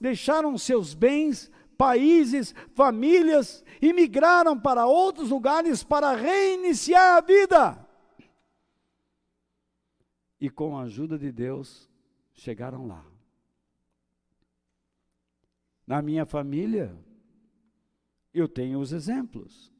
[0.00, 7.85] deixaram seus bens países, famílias e migraram para outros lugares para reiniciar a vida.
[10.40, 11.88] E com a ajuda de Deus,
[12.34, 13.04] chegaram lá.
[15.86, 16.96] Na minha família,
[18.34, 19.72] eu tenho os exemplos.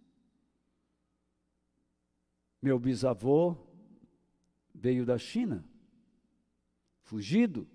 [2.62, 3.56] Meu bisavô
[4.74, 5.64] veio da China,
[7.02, 7.68] fugido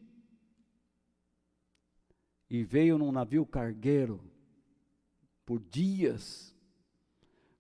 [2.50, 4.22] e veio num navio cargueiro
[5.46, 6.56] por dias,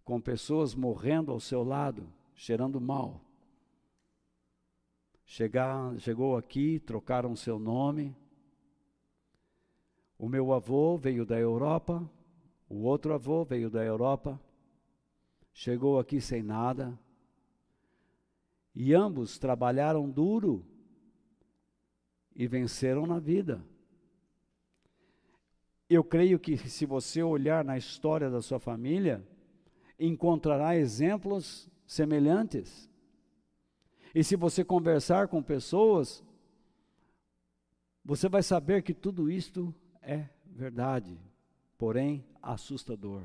[0.03, 3.21] com pessoas morrendo ao seu lado, cheirando mal.
[5.33, 8.13] Chegar, chegou aqui, trocaram seu nome.
[10.19, 12.05] O meu avô veio da Europa,
[12.67, 14.37] o outro avô veio da Europa,
[15.53, 16.99] chegou aqui sem nada,
[18.75, 20.65] e ambos trabalharam duro
[22.35, 23.63] e venceram na vida.
[25.89, 29.25] Eu creio que se você olhar na história da sua família,
[29.97, 32.90] encontrará exemplos semelhantes.
[34.13, 36.23] E se você conversar com pessoas,
[38.03, 41.17] você vai saber que tudo isto é verdade,
[41.77, 43.23] porém assustador.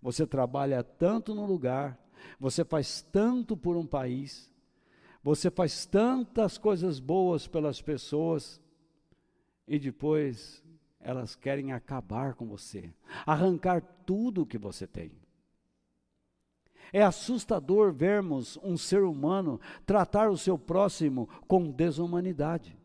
[0.00, 1.98] Você trabalha tanto no lugar,
[2.38, 4.50] você faz tanto por um país,
[5.22, 8.60] você faz tantas coisas boas pelas pessoas,
[9.66, 10.62] e depois
[11.00, 12.92] elas querem acabar com você,
[13.24, 15.21] arrancar tudo o que você tem.
[16.90, 22.78] É assustador vermos um ser humano tratar o seu próximo com desumanidade.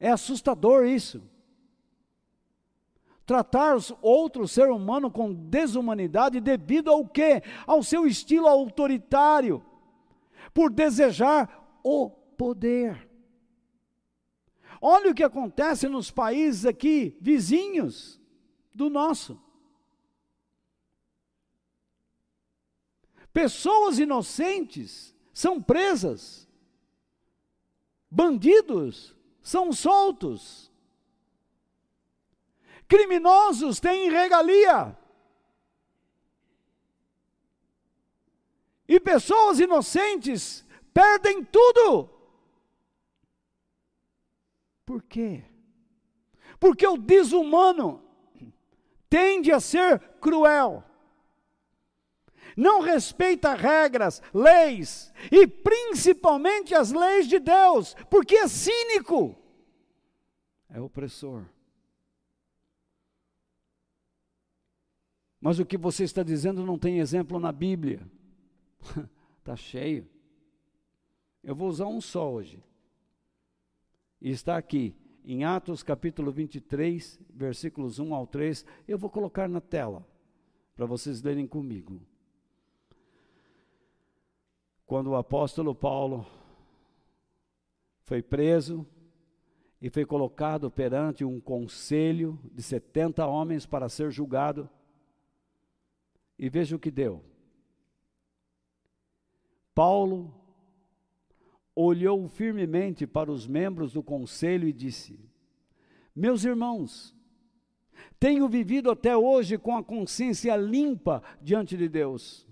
[0.00, 1.22] É assustador isso.
[3.26, 7.42] Tratar outro ser humano com desumanidade devido ao quê?
[7.66, 9.64] Ao seu estilo autoritário,
[10.52, 13.08] por desejar o poder.
[14.80, 18.20] Olha o que acontece nos países aqui vizinhos
[18.74, 19.40] do nosso.
[23.34, 26.48] Pessoas inocentes são presas,
[28.08, 29.12] bandidos
[29.42, 30.70] são soltos,
[32.86, 34.96] criminosos têm regalia.
[38.86, 42.08] E pessoas inocentes perdem tudo.
[44.86, 45.44] Por quê?
[46.60, 48.00] Porque o desumano
[49.10, 50.84] tende a ser cruel.
[52.56, 59.36] Não respeita regras, leis e principalmente as leis de Deus, porque é cínico.
[60.68, 61.44] É opressor.
[65.40, 68.00] Mas o que você está dizendo não tem exemplo na Bíblia.
[69.38, 70.08] Está cheio.
[71.42, 72.64] Eu vou usar um só hoje.
[74.20, 78.64] E está aqui, em Atos capítulo 23, versículos 1 ao 3.
[78.88, 80.08] Eu vou colocar na tela,
[80.74, 82.00] para vocês lerem comigo.
[84.86, 86.26] Quando o apóstolo Paulo
[88.02, 88.86] foi preso
[89.80, 94.68] e foi colocado perante um conselho de 70 homens para ser julgado,
[96.38, 97.22] e veja o que deu.
[99.74, 100.32] Paulo
[101.74, 105.18] olhou firmemente para os membros do conselho e disse:
[106.14, 107.14] Meus irmãos,
[108.18, 112.46] tenho vivido até hoje com a consciência limpa diante de Deus.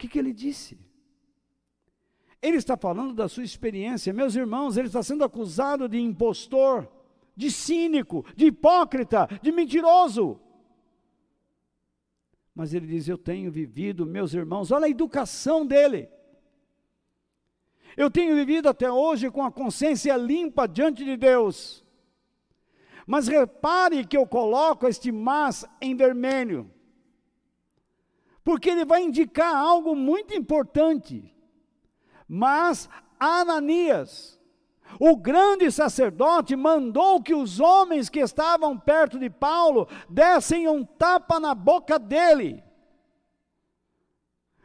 [0.00, 0.78] Que, que ele disse?
[2.40, 4.14] Ele está falando da sua experiência.
[4.14, 6.90] Meus irmãos, ele está sendo acusado de impostor,
[7.36, 10.40] de cínico, de hipócrita, de mentiroso.
[12.54, 16.08] Mas ele diz: Eu tenho vivido, meus irmãos, olha a educação dele.
[17.94, 21.84] Eu tenho vivido até hoje com a consciência limpa diante de Deus.
[23.06, 26.70] Mas repare que eu coloco este mas em vermelho.
[28.50, 31.32] Porque ele vai indicar algo muito importante.
[32.26, 34.40] Mas Ananias,
[34.98, 41.38] o grande sacerdote, mandou que os homens que estavam perto de Paulo dessem um tapa
[41.38, 42.60] na boca dele.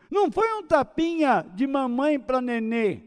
[0.09, 3.03] Não foi um tapinha de mamãe para nenê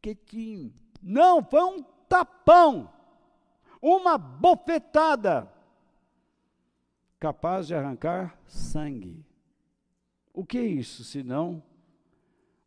[0.00, 0.72] quietinho.
[1.02, 2.88] Não, foi um tapão,
[3.82, 5.52] uma bofetada,
[7.18, 9.24] capaz de arrancar sangue.
[10.32, 11.62] O que é isso, senão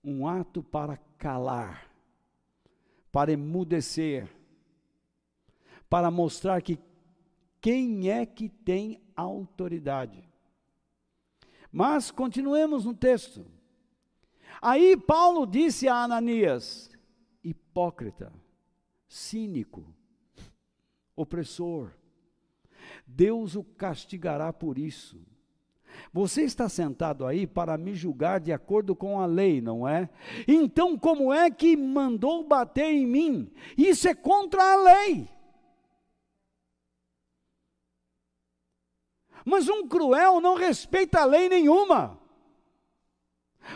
[0.03, 1.89] um ato para calar,
[3.11, 4.27] para emudecer,
[5.89, 6.79] para mostrar que
[7.61, 10.27] quem é que tem autoridade.
[11.71, 13.45] Mas continuemos no texto.
[14.61, 16.89] Aí Paulo disse a Ananias:
[17.43, 18.33] hipócrita,
[19.07, 19.85] cínico,
[21.15, 21.93] opressor.
[23.15, 25.19] Deus o castigará por isso.
[26.13, 30.09] Você está sentado aí para me julgar de acordo com a lei, não é?
[30.47, 33.51] Então, como é que mandou bater em mim?
[33.77, 35.27] Isso é contra a lei.
[39.43, 42.20] Mas um cruel não respeita a lei nenhuma.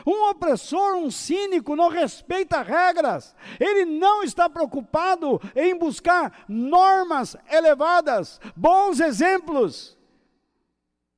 [0.06, 3.36] Um opressor, um cínico, não respeita regras.
[3.60, 9.98] Ele não está preocupado em buscar normas elevadas, bons exemplos.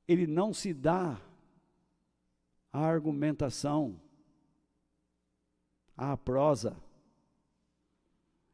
[0.08, 1.20] Ele não se dá
[2.72, 4.00] a argumentação,
[5.96, 6.78] a prosa.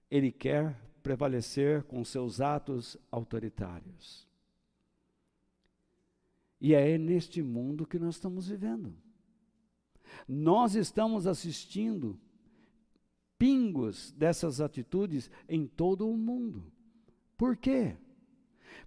[0.10, 4.28] Ele quer prevalecer com seus atos autoritários.
[6.62, 8.96] E é neste mundo que nós estamos vivendo.
[10.28, 12.20] Nós estamos assistindo
[13.38, 16.72] pingos dessas atitudes em todo o mundo.
[17.38, 17.98] Por quê?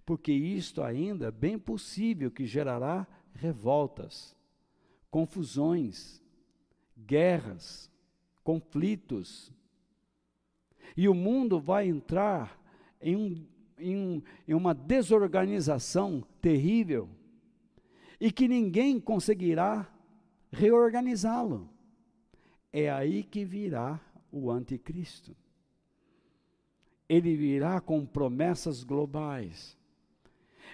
[0.05, 4.35] Porque isto ainda é bem possível que gerará revoltas,
[5.11, 6.21] confusões,
[6.97, 7.91] guerras,
[8.43, 9.53] conflitos.
[10.95, 12.59] E o mundo vai entrar
[13.01, 13.45] em, um,
[13.77, 17.09] em, um, em uma desorganização terrível
[18.19, 19.87] e que ninguém conseguirá
[20.51, 21.69] reorganizá-lo.
[22.71, 23.99] É aí que virá
[24.31, 25.35] o anticristo.
[27.09, 29.77] Ele virá com promessas globais.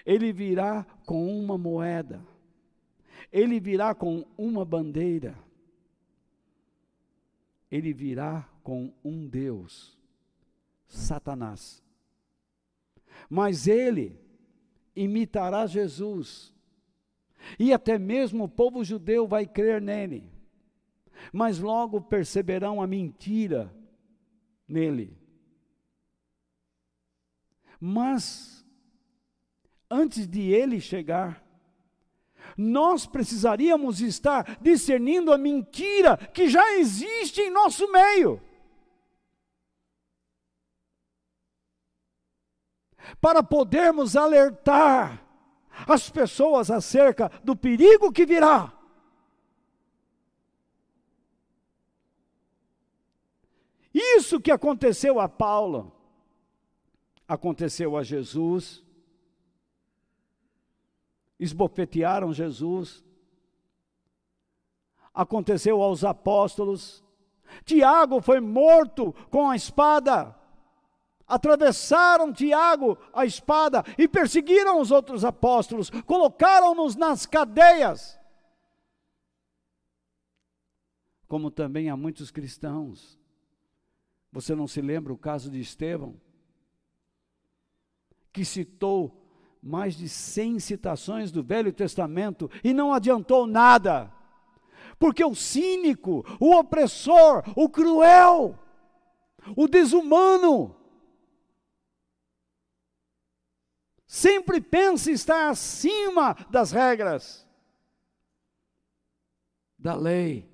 [0.04, 2.24] Ele virá com uma moeda.
[3.32, 5.38] Ele virá com uma bandeira.
[7.70, 9.98] Ele virá com um Deus,
[10.86, 11.82] Satanás.
[13.28, 14.20] Mas ele
[14.94, 16.53] imitará Jesus.
[17.58, 20.30] E até mesmo o povo judeu vai crer nele.
[21.32, 23.74] Mas logo perceberão a mentira
[24.68, 25.16] nele.
[27.80, 28.64] Mas,
[29.90, 31.44] antes de ele chegar,
[32.56, 38.40] nós precisaríamos estar discernindo a mentira que já existe em nosso meio.
[43.20, 45.23] Para podermos alertar
[45.86, 48.72] as pessoas acerca do perigo que virá.
[53.92, 55.92] Isso que aconteceu a Paulo,
[57.28, 58.84] aconteceu a Jesus,
[61.38, 63.04] esbofetearam Jesus,
[65.12, 67.04] aconteceu aos apóstolos,
[67.64, 70.36] Tiago foi morto com a espada,
[71.26, 78.18] atravessaram Tiago a espada e perseguiram os outros apóstolos, colocaram-nos nas cadeias.
[81.26, 83.18] Como também há muitos cristãos.
[84.30, 86.20] Você não se lembra o caso de Estevão?
[88.32, 89.20] Que citou
[89.62, 94.12] mais de 100 citações do Velho Testamento e não adiantou nada.
[94.98, 98.58] Porque o cínico, o opressor, o cruel,
[99.56, 100.76] o desumano,
[104.06, 107.48] sempre pensa estar acima das regras,
[109.78, 110.48] da lei.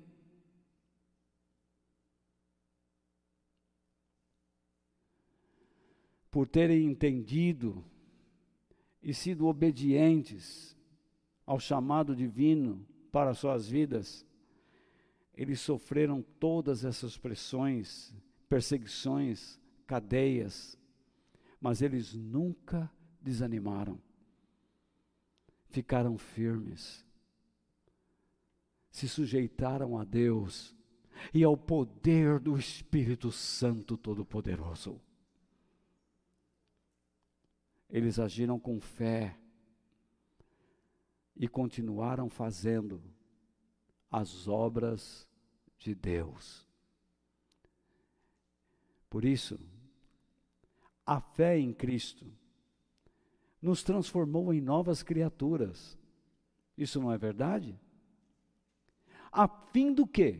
[6.29, 7.83] Por terem entendido
[9.03, 10.77] e sido obedientes
[11.45, 14.25] ao chamado divino para suas vidas,
[15.33, 18.15] eles sofreram todas essas pressões,
[18.47, 20.77] perseguições, cadeias,
[21.59, 22.89] mas eles nunca
[23.21, 24.01] desanimaram,
[25.69, 27.05] ficaram firmes,
[28.89, 30.75] se sujeitaram a Deus
[31.33, 34.99] e ao poder do Espírito Santo Todo-Poderoso.
[37.89, 39.37] Eles agiram com fé
[41.35, 43.01] e continuaram fazendo
[44.09, 45.27] as obras
[45.77, 46.67] de Deus.
[49.09, 49.59] Por isso,
[51.05, 52.31] a fé em Cristo
[53.61, 55.97] nos transformou em novas criaturas.
[56.77, 57.79] Isso não é verdade?
[59.31, 60.39] A fim do quê?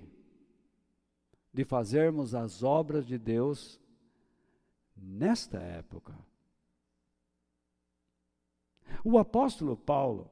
[1.54, 3.80] De fazermos as obras de Deus
[4.96, 6.14] nesta época
[9.04, 10.30] o apóstolo Paulo,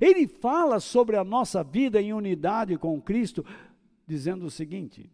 [0.00, 3.44] ele fala sobre a nossa vida em unidade com Cristo,
[4.06, 5.10] dizendo o seguinte,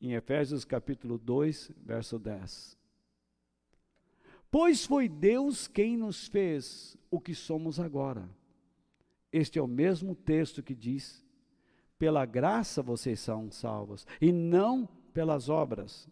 [0.00, 2.78] em Efésios capítulo 2, verso 10.
[4.50, 8.28] Pois foi Deus quem nos fez o que somos agora.
[9.32, 11.24] Este é o mesmo texto que diz:
[11.98, 16.08] pela graça vocês são salvos, e não pelas obras.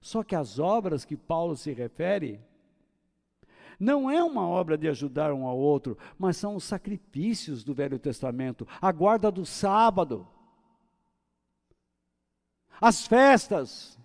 [0.00, 2.40] Só que as obras que Paulo se refere
[3.80, 7.98] não é uma obra de ajudar um ao outro, mas são os sacrifícios do Velho
[7.98, 10.26] Testamento, a guarda do sábado,
[12.80, 13.98] as festas.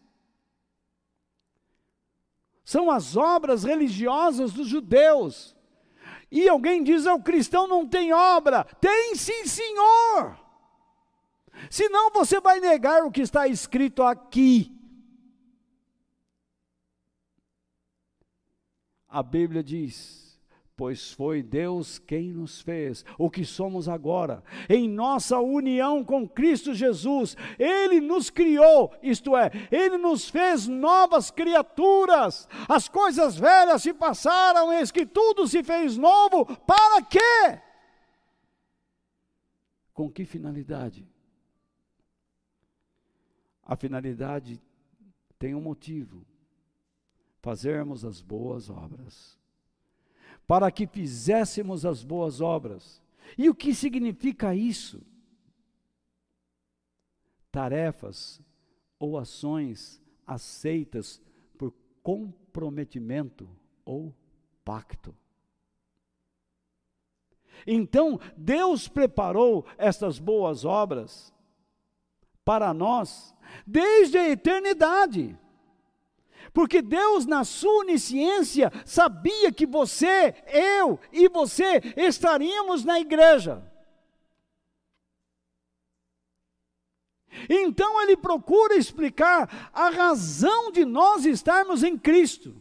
[2.73, 5.55] São as obras religiosas dos judeus.
[6.31, 8.63] E alguém diz: o cristão não tem obra.
[8.81, 10.35] Tem sim, senhor.
[11.69, 14.71] Senão você vai negar o que está escrito aqui.
[19.07, 20.22] a Bíblia diz:
[20.75, 26.73] Pois foi Deus quem nos fez o que somos agora, em nossa união com Cristo
[26.73, 33.93] Jesus, Ele nos criou, isto é, Ele nos fez novas criaturas, as coisas velhas se
[33.93, 37.61] passaram, eis que tudo se fez novo, para quê?
[39.93, 41.07] Com que finalidade?
[43.63, 44.59] A finalidade
[45.37, 46.25] tem um motivo
[47.43, 49.42] fazermos as boas obras.
[50.47, 53.01] Para que fizéssemos as boas obras.
[53.37, 55.01] E o que significa isso?
[57.51, 58.41] Tarefas
[58.99, 61.21] ou ações aceitas
[61.57, 63.49] por comprometimento
[63.85, 64.13] ou
[64.63, 65.15] pacto.
[67.65, 71.33] Então, Deus preparou estas boas obras
[72.43, 73.33] para nós
[73.65, 75.37] desde a eternidade.
[76.53, 83.63] Porque Deus, na sua onisciência, sabia que você, eu e você estaríamos na igreja.
[87.49, 92.55] Então ele procura explicar a razão de nós estarmos em Cristo.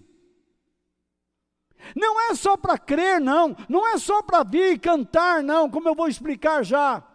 [1.95, 5.88] Não é só para crer, não, não é só para vir e cantar, não, como
[5.88, 7.07] eu vou explicar já.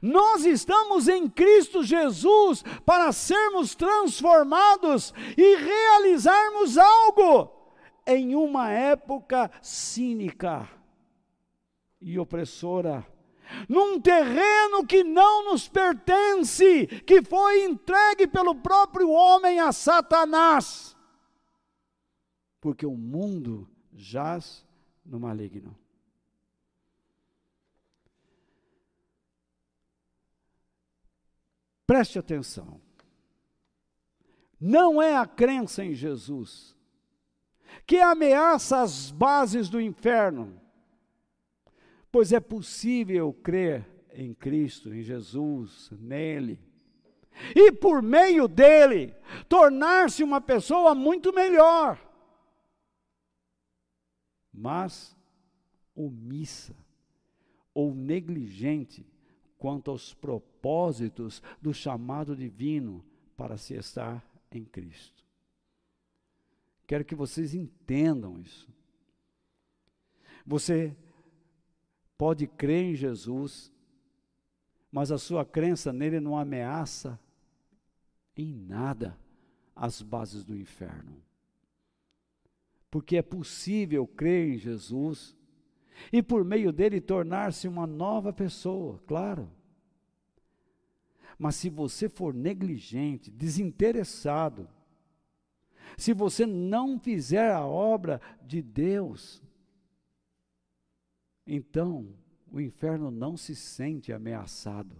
[0.00, 7.50] Nós estamos em Cristo Jesus para sermos transformados e realizarmos algo
[8.06, 10.68] em uma época cínica
[12.00, 13.06] e opressora,
[13.68, 20.96] num terreno que não nos pertence, que foi entregue pelo próprio homem a Satanás,
[22.60, 24.66] porque o mundo jaz
[25.04, 25.81] no maligno.
[31.92, 32.80] Preste atenção.
[34.58, 36.74] Não é a crença em Jesus
[37.86, 40.58] que ameaça as bases do inferno,
[42.10, 46.58] pois é possível crer em Cristo, em Jesus, nele,
[47.54, 49.14] e por meio dele
[49.46, 52.00] tornar-se uma pessoa muito melhor,
[54.50, 55.14] mas
[55.94, 56.74] omissa
[57.74, 59.06] ou negligente
[59.58, 60.51] quanto aos propósitos
[61.60, 63.04] do chamado divino
[63.36, 65.24] para se estar em Cristo.
[66.86, 68.68] Quero que vocês entendam isso.
[70.46, 70.96] Você
[72.18, 73.72] pode crer em Jesus,
[74.90, 77.18] mas a sua crença nele não ameaça
[78.36, 79.18] em nada
[79.74, 81.16] as bases do inferno.
[82.90, 85.34] Porque é possível crer em Jesus
[86.12, 89.50] e por meio dele tornar-se uma nova pessoa, claro.
[91.42, 94.68] Mas se você for negligente, desinteressado,
[95.98, 99.42] se você não fizer a obra de Deus,
[101.44, 102.14] então
[102.48, 104.94] o inferno não se sente ameaçado.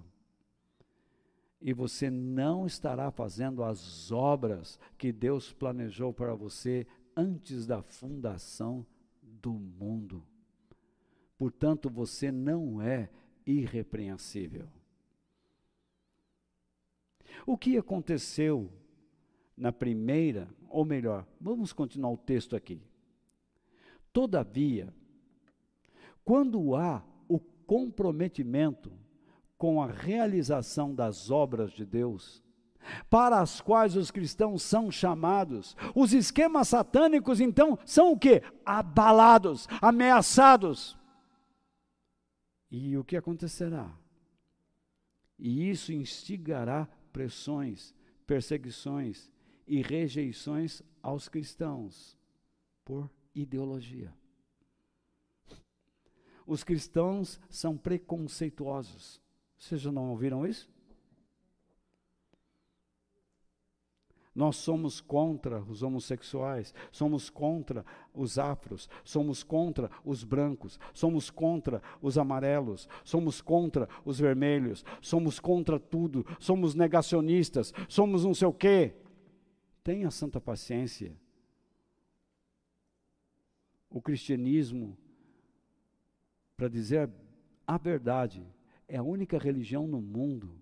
[1.60, 6.84] E você não estará fazendo as obras que Deus planejou para você
[7.16, 8.84] antes da fundação
[9.22, 10.26] do mundo.
[11.38, 13.08] Portanto, você não é
[13.46, 14.68] irrepreensível.
[17.46, 18.70] O que aconteceu
[19.56, 22.82] na primeira, ou melhor, vamos continuar o texto aqui.
[24.12, 24.92] Todavia,
[26.24, 28.92] quando há o comprometimento
[29.56, 32.42] com a realização das obras de Deus,
[33.08, 38.42] para as quais os cristãos são chamados, os esquemas satânicos então são o que?
[38.64, 40.98] Abalados, ameaçados.
[42.70, 43.90] E o que acontecerá?
[45.38, 47.94] E isso instigará pressões,
[48.26, 49.30] perseguições
[49.66, 52.16] e rejeições aos cristãos
[52.84, 54.12] por ideologia.
[56.46, 59.20] Os cristãos são preconceituosos.
[59.56, 60.68] Vocês já não ouviram isso?
[64.34, 71.82] Nós somos contra os homossexuais, somos contra os afros, somos contra os brancos, somos contra
[72.00, 78.54] os amarelos, somos contra os vermelhos, somos contra tudo, somos negacionistas, somos não sei o
[78.54, 78.94] quê.
[79.84, 81.14] Tenha santa paciência.
[83.90, 84.96] O cristianismo,
[86.56, 87.10] para dizer
[87.66, 88.46] a verdade,
[88.88, 90.61] é a única religião no mundo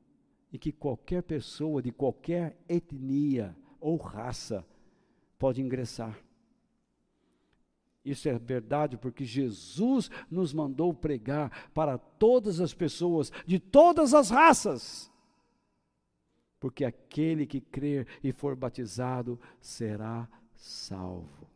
[0.53, 4.67] em que qualquer pessoa de qualquer etnia ou raça
[5.39, 6.19] pode ingressar.
[8.05, 14.31] Isso é verdade porque Jesus nos mandou pregar para todas as pessoas de todas as
[14.31, 15.11] raças.
[16.59, 21.49] Porque aquele que crer e for batizado será salvo.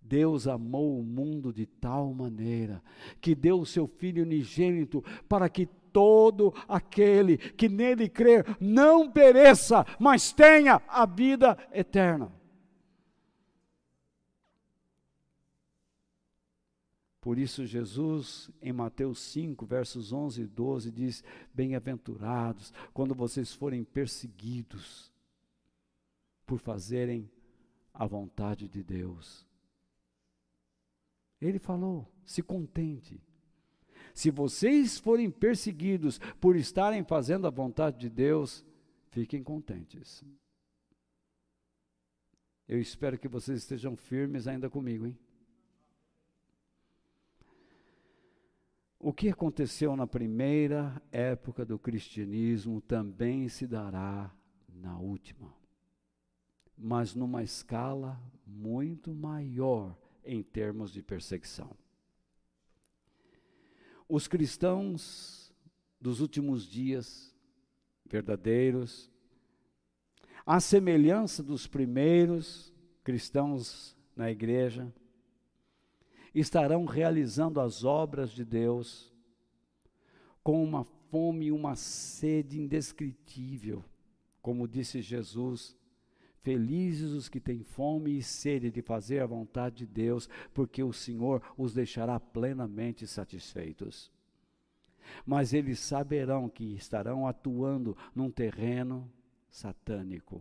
[0.00, 2.82] Deus amou o mundo de tal maneira
[3.20, 5.66] que deu o seu Filho unigênito para que
[5.96, 12.30] todo aquele que nele crer não pereça, mas tenha a vida eterna.
[17.18, 21.24] Por isso, Jesus, em Mateus 5, versos 11 e 12, diz:
[21.54, 25.10] Bem-aventurados quando vocês forem perseguidos
[26.44, 27.30] por fazerem
[27.94, 29.46] a vontade de Deus.
[31.40, 33.18] Ele falou: se contente,
[34.16, 38.64] se vocês forem perseguidos por estarem fazendo a vontade de Deus,
[39.10, 40.24] fiquem contentes.
[42.66, 45.18] Eu espero que vocês estejam firmes ainda comigo, hein?
[48.98, 54.34] O que aconteceu na primeira época do cristianismo também se dará
[54.66, 55.54] na última,
[56.74, 59.94] mas numa escala muito maior
[60.24, 61.76] em termos de perseguição.
[64.08, 65.52] Os cristãos
[66.00, 67.34] dos últimos dias
[68.04, 69.10] verdadeiros,
[70.44, 74.92] à semelhança dos primeiros cristãos na igreja,
[76.32, 79.12] estarão realizando as obras de Deus
[80.42, 83.84] com uma fome e uma sede indescritível,
[84.40, 85.76] como disse Jesus.
[86.46, 90.92] Felizes os que têm fome e sede de fazer a vontade de Deus, porque o
[90.92, 94.12] Senhor os deixará plenamente satisfeitos.
[95.26, 99.12] Mas eles saberão que estarão atuando num terreno
[99.50, 100.40] satânico,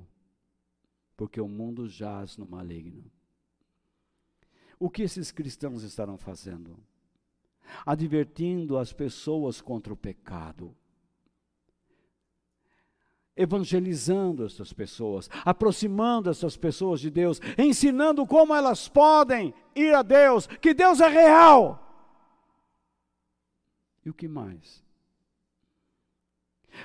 [1.17, 3.11] porque o mundo jaz no maligno.
[4.77, 6.77] O que esses cristãos estarão fazendo?
[7.83, 10.77] Advertindo as pessoas contra o pecado,
[13.35, 20.47] evangelizando essas pessoas, aproximando essas pessoas de Deus, ensinando como elas podem ir a Deus,
[20.47, 21.81] que Deus é real.
[24.05, 24.83] E o que mais?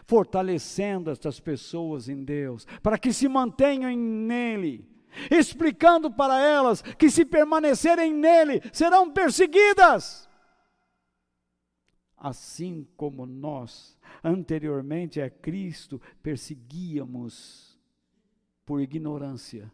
[0.04, 4.88] Fortalecendo essas pessoas em Deus, para que se mantenham nele,
[5.30, 10.29] explicando para elas que se permanecerem nele serão perseguidas.
[12.22, 17.80] Assim como nós, anteriormente a Cristo, perseguíamos
[18.66, 19.72] por ignorância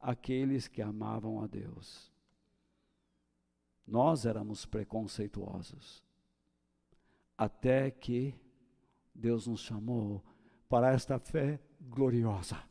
[0.00, 2.10] aqueles que amavam a Deus.
[3.86, 6.02] Nós éramos preconceituosos.
[7.36, 8.34] Até que
[9.14, 10.24] Deus nos chamou
[10.66, 12.62] para esta fé gloriosa.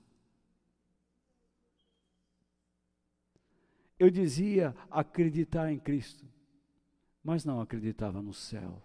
[4.00, 6.26] Eu dizia acreditar em Cristo,
[7.24, 8.82] mas não acreditava no céu.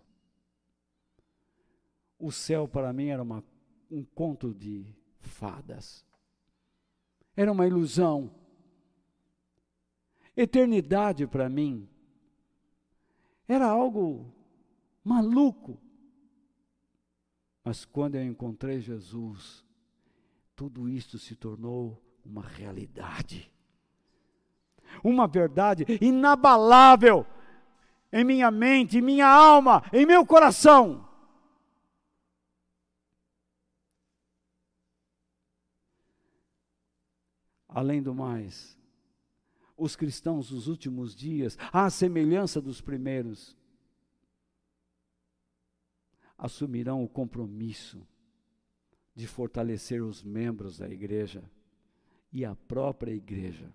[2.18, 3.44] O céu para mim era uma,
[3.90, 4.86] um conto de
[5.20, 6.04] fadas,
[7.36, 8.34] era uma ilusão.
[10.36, 11.88] Eternidade para mim
[13.46, 14.32] era algo
[15.02, 15.78] maluco.
[17.62, 19.64] Mas quando eu encontrei Jesus,
[20.56, 23.50] tudo isso se tornou uma realidade.
[25.02, 27.26] Uma verdade inabalável
[28.14, 31.04] em minha mente, em minha alma, em meu coração.
[37.66, 38.78] Além do mais,
[39.76, 43.56] os cristãos dos últimos dias, à semelhança dos primeiros,
[46.38, 48.06] assumirão o compromisso
[49.12, 51.42] de fortalecer os membros da igreja
[52.32, 53.74] e a própria igreja.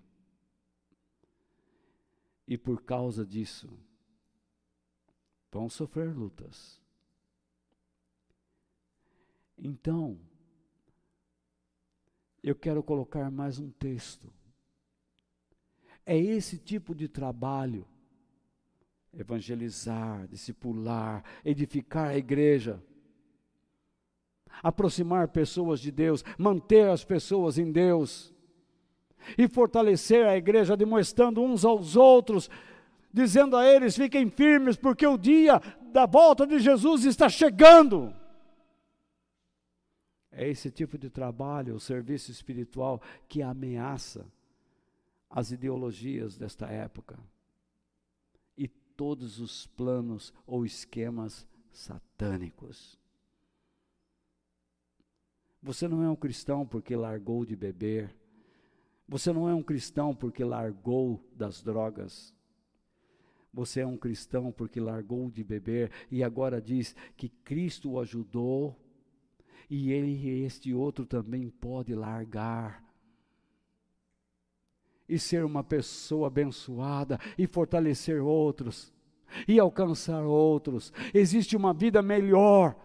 [2.48, 3.68] E por causa disso,
[5.50, 6.80] vão sofrer lutas.
[9.58, 10.18] Então,
[12.42, 14.32] eu quero colocar mais um texto.
[16.06, 17.86] É esse tipo de trabalho.
[19.12, 22.80] Evangelizar, discipular, edificar a igreja,
[24.62, 28.32] aproximar pessoas de Deus, manter as pessoas em Deus.
[29.36, 32.48] E fortalecer a igreja, demonstrando uns aos outros,
[33.12, 35.60] dizendo a eles: fiquem firmes, porque o dia
[35.92, 38.14] da volta de Jesus está chegando.
[40.30, 44.24] É esse tipo de trabalho, o serviço espiritual, que ameaça
[45.28, 47.18] as ideologias desta época
[48.56, 52.98] e todos os planos ou esquemas satânicos.
[55.62, 58.14] Você não é um cristão porque largou de beber.
[59.06, 62.34] Você não é um cristão porque largou das drogas.
[63.52, 68.76] Você é um cristão porque largou de beber e agora diz que Cristo o ajudou
[69.68, 72.84] e ele este outro também pode largar
[75.08, 78.92] e ser uma pessoa abençoada e fortalecer outros
[79.46, 80.92] e alcançar outros.
[81.12, 82.76] Existe uma vida melhor.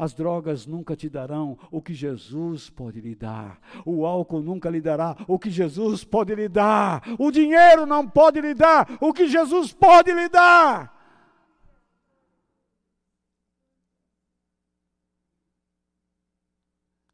[0.00, 3.60] As drogas nunca te darão o que Jesus pode lhe dar.
[3.84, 7.02] O álcool nunca lhe dará o que Jesus pode lhe dar.
[7.18, 10.90] O dinheiro não pode lhe dar o que Jesus pode lhe dar.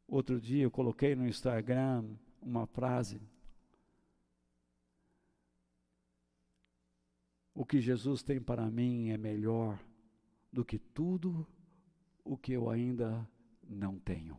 [0.07, 2.05] Outro dia eu coloquei no Instagram
[2.41, 3.21] uma frase.
[7.53, 9.77] O que Jesus tem para mim é melhor
[10.53, 11.45] do que tudo
[12.27, 13.27] o que eu ainda
[13.69, 14.39] não tenho.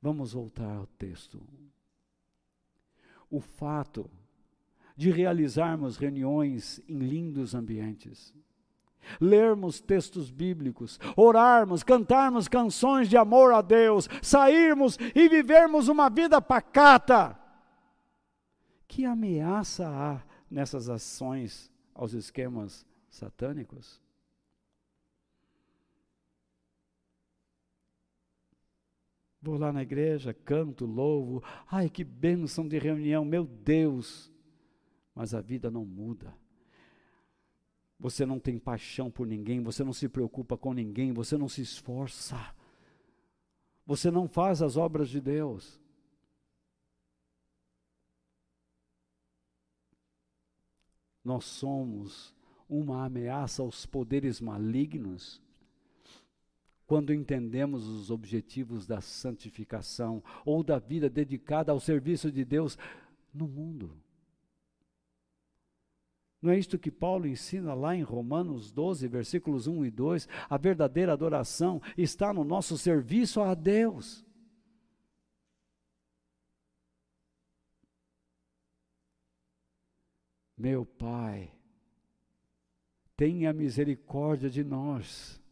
[0.00, 1.40] Vamos voltar ao texto.
[3.30, 4.10] O fato
[4.96, 8.34] de realizarmos reuniões em lindos ambientes,
[9.20, 16.40] lermos textos bíblicos, orarmos, cantarmos canções de amor a Deus, sairmos e vivermos uma vida
[16.42, 17.38] pacata.
[18.86, 24.00] Que ameaça há nessas ações aos esquemas satânicos?
[29.40, 34.30] Vou lá na igreja, canto, louvo, ai que bênção de reunião, meu Deus!
[35.14, 36.32] Mas a vida não muda
[38.02, 41.62] você não tem paixão por ninguém, você não se preocupa com ninguém, você não se
[41.62, 42.36] esforça,
[43.86, 45.80] você não faz as obras de Deus.
[51.24, 52.34] Nós somos
[52.68, 55.40] uma ameaça aos poderes malignos
[56.86, 62.76] quando entendemos os objetivos da santificação ou da vida dedicada ao serviço de Deus
[63.32, 63.96] no mundo.
[66.42, 70.28] Não é isto que Paulo ensina lá em Romanos 12, versículos 1 e 2?
[70.50, 74.24] A verdadeira adoração está no nosso serviço a Deus.
[80.62, 81.50] Meu Pai,
[83.16, 85.42] tenha misericórdia de nós.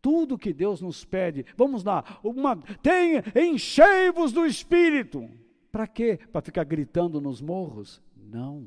[0.00, 5.28] Tudo que Deus nos pede, vamos lá, uma, tenha, enchei-vos do Espírito.
[5.70, 6.18] Para quê?
[6.32, 8.02] Para ficar gritando nos morros?
[8.16, 8.66] Não.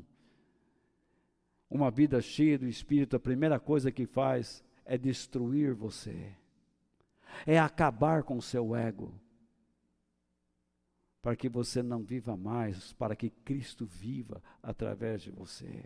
[1.68, 6.32] Uma vida cheia do Espírito, a primeira coisa que faz é destruir você,
[7.44, 9.12] é acabar com o seu ego,
[11.26, 15.84] para que você não viva mais, para que Cristo viva através de você.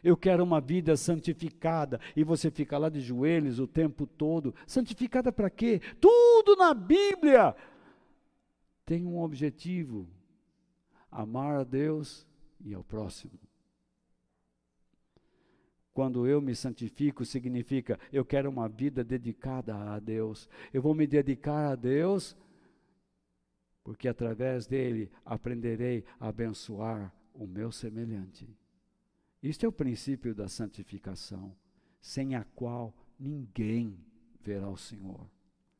[0.00, 2.00] Eu quero uma vida santificada.
[2.14, 4.54] E você fica lá de joelhos o tempo todo.
[4.64, 5.80] Santificada para quê?
[6.00, 7.52] Tudo na Bíblia
[8.86, 10.06] tem um objetivo:
[11.10, 12.24] amar a Deus
[12.64, 13.40] e ao próximo.
[15.92, 20.48] Quando eu me santifico, significa eu quero uma vida dedicada a Deus.
[20.72, 22.36] Eu vou me dedicar a Deus,
[23.82, 28.48] porque através dele aprenderei a abençoar o meu semelhante.
[29.42, 31.56] Isto é o princípio da santificação,
[32.00, 33.98] sem a qual ninguém
[34.40, 35.26] verá o Senhor.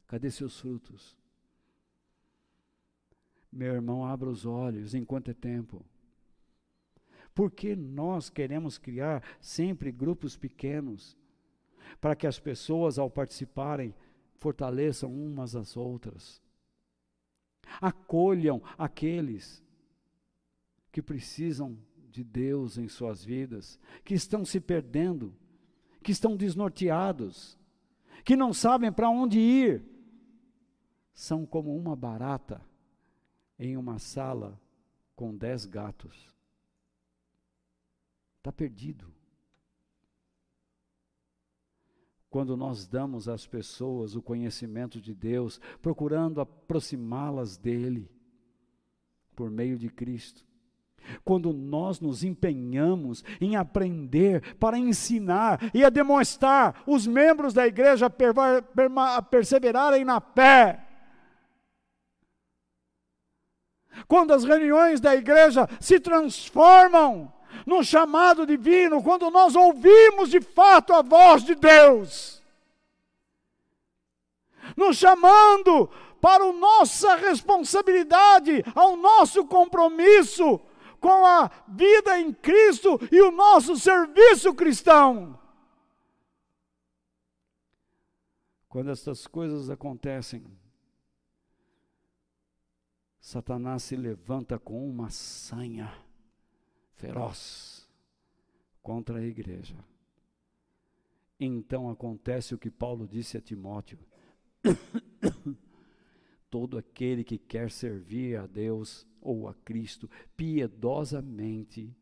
[0.07, 1.19] Cadê seus frutos?
[3.53, 5.85] Meu irmão, abra os olhos enquanto é tempo.
[7.35, 11.17] Porque nós queremos criar sempre grupos pequenos,
[12.01, 13.95] para que as pessoas, ao participarem,
[14.37, 16.41] fortaleçam umas às outras.
[17.81, 19.63] Acolham aqueles
[20.91, 21.79] que precisam
[22.11, 25.35] de Deus em suas vidas, que estão se perdendo,
[26.03, 27.59] que estão desnorteados,
[28.25, 29.85] que não sabem para onde ir.
[31.13, 32.61] São como uma barata
[33.59, 34.61] em uma sala
[35.15, 36.35] com dez gatos.
[38.39, 39.20] Está perdido.
[42.31, 48.09] Quando nós damos às pessoas o conhecimento de Deus, procurando aproximá-las dele,
[49.35, 50.45] por meio de Cristo.
[51.25, 58.07] Quando nós nos empenhamos em aprender para ensinar e a demonstrar os membros da igreja
[58.07, 60.87] a perseverarem na fé,
[64.07, 67.33] quando as reuniões da igreja se transformam
[67.67, 72.43] num chamado divino, quando nós ouvimos de fato a voz de Deus,
[74.77, 75.89] nos chamando
[76.21, 80.61] para a nossa responsabilidade, ao nosso compromisso
[81.01, 85.39] com a vida em Cristo e o nosso serviço cristão.
[88.69, 90.45] Quando essas coisas acontecem,
[93.19, 95.93] Satanás se levanta com uma sanha
[97.01, 97.89] feroz
[98.83, 99.77] contra a igreja.
[101.39, 103.99] Então acontece o que Paulo disse a Timóteo:
[106.51, 111.97] todo aquele que quer servir a Deus ou a Cristo piedosamente,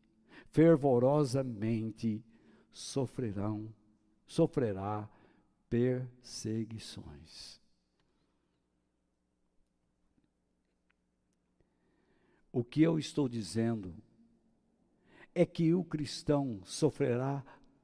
[0.49, 2.21] fervorosamente,
[2.69, 3.73] sofrerão,
[4.27, 5.09] sofrerá
[5.69, 7.57] perseguições.
[12.51, 13.93] O que eu estou dizendo
[15.41, 17.41] é que o cristão sofrerá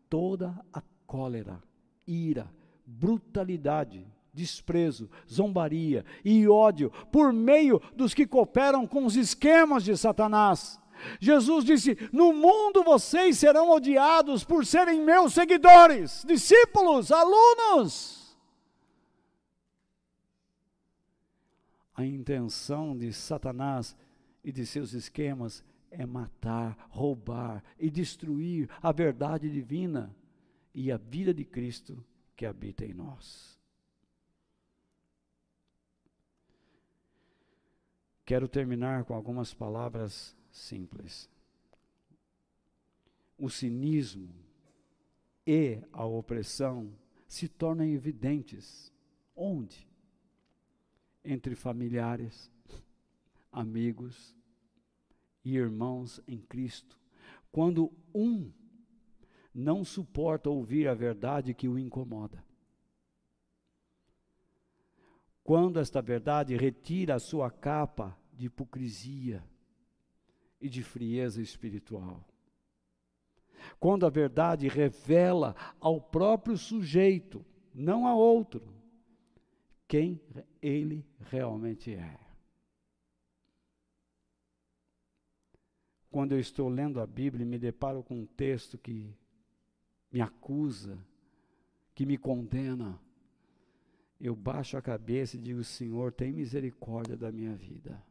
[0.10, 1.64] toda a cólera,
[2.06, 2.54] ira,
[2.86, 10.78] brutalidade, desprezo, zombaria e ódio por meio dos que cooperam com os esquemas de Satanás.
[11.18, 18.38] Jesus disse: No mundo vocês serão odiados por serem meus seguidores, discípulos, alunos.
[21.96, 23.96] A intenção de Satanás
[24.44, 30.16] e de seus esquemas é matar, roubar e destruir a verdade divina
[30.74, 32.04] e a vida de Cristo
[32.36, 33.58] que habita em nós.
[38.26, 41.30] Quero terminar com algumas palavras simples.
[43.38, 44.34] O cinismo
[45.46, 46.92] e a opressão
[47.28, 48.92] se tornam evidentes.
[49.36, 49.88] Onde?
[51.24, 52.52] Entre familiares,
[53.52, 54.36] amigos
[55.46, 57.00] e irmãos em Cristo.
[57.52, 58.52] Quando um
[59.54, 62.44] não suporta ouvir a verdade que o incomoda.
[65.44, 69.42] Quando esta verdade retira a sua capa de hipocrisia
[70.60, 72.28] e de frieza espiritual.
[73.80, 78.74] Quando a verdade revela ao próprio sujeito, não a outro,
[79.88, 80.20] quem
[80.62, 82.25] ele realmente é.
[86.16, 89.14] Quando eu estou lendo a Bíblia e me deparo com um texto que
[90.10, 90.98] me acusa,
[91.94, 92.98] que me condena,
[94.18, 98.02] eu baixo a cabeça e digo: Senhor, tem misericórdia da minha vida.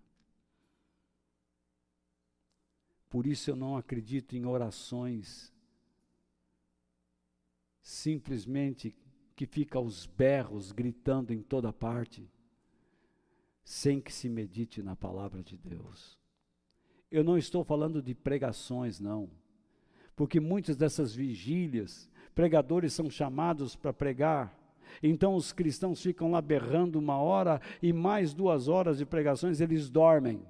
[3.09, 5.50] Por isso eu não acredito em orações
[7.80, 8.94] simplesmente
[9.34, 12.30] que fica aos berros gritando em toda parte,
[13.64, 16.22] sem que se medite na palavra de Deus.
[17.14, 19.30] Eu não estou falando de pregações, não
[20.16, 24.56] porque muitas dessas vigílias, pregadores são chamados para pregar.
[25.02, 29.90] Então os cristãos ficam lá berrando uma hora e mais duas horas de pregações eles
[29.90, 30.46] dormem.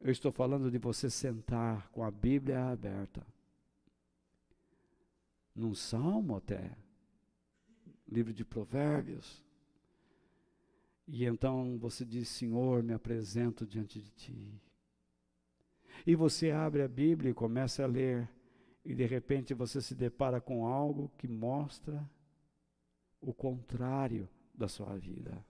[0.00, 3.26] Eu estou falando de você sentar com a Bíblia aberta,
[5.54, 6.70] num salmo até,
[8.06, 9.42] livro de Provérbios.
[11.08, 14.62] E então você diz: Senhor, me apresento diante de ti.
[16.06, 18.28] E você abre a Bíblia e começa a ler,
[18.84, 22.08] e de repente você se depara com algo que mostra
[23.20, 25.42] o contrário da sua vida.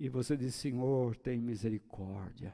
[0.00, 2.52] E você diz: Senhor, tem misericórdia.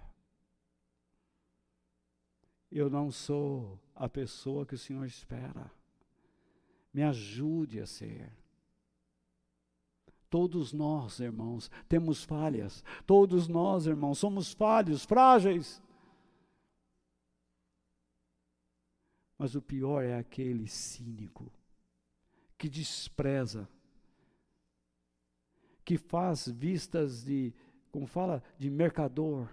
[2.70, 5.72] Eu não sou a pessoa que o Senhor espera.
[6.92, 8.30] Me ajude a ser.
[10.30, 12.84] Todos nós, irmãos, temos falhas.
[13.04, 15.82] Todos nós, irmãos, somos falhos, frágeis.
[19.36, 21.50] Mas o pior é aquele cínico
[22.56, 23.68] que despreza,
[25.84, 27.52] que faz vistas de,
[27.90, 29.48] como fala, de mercador,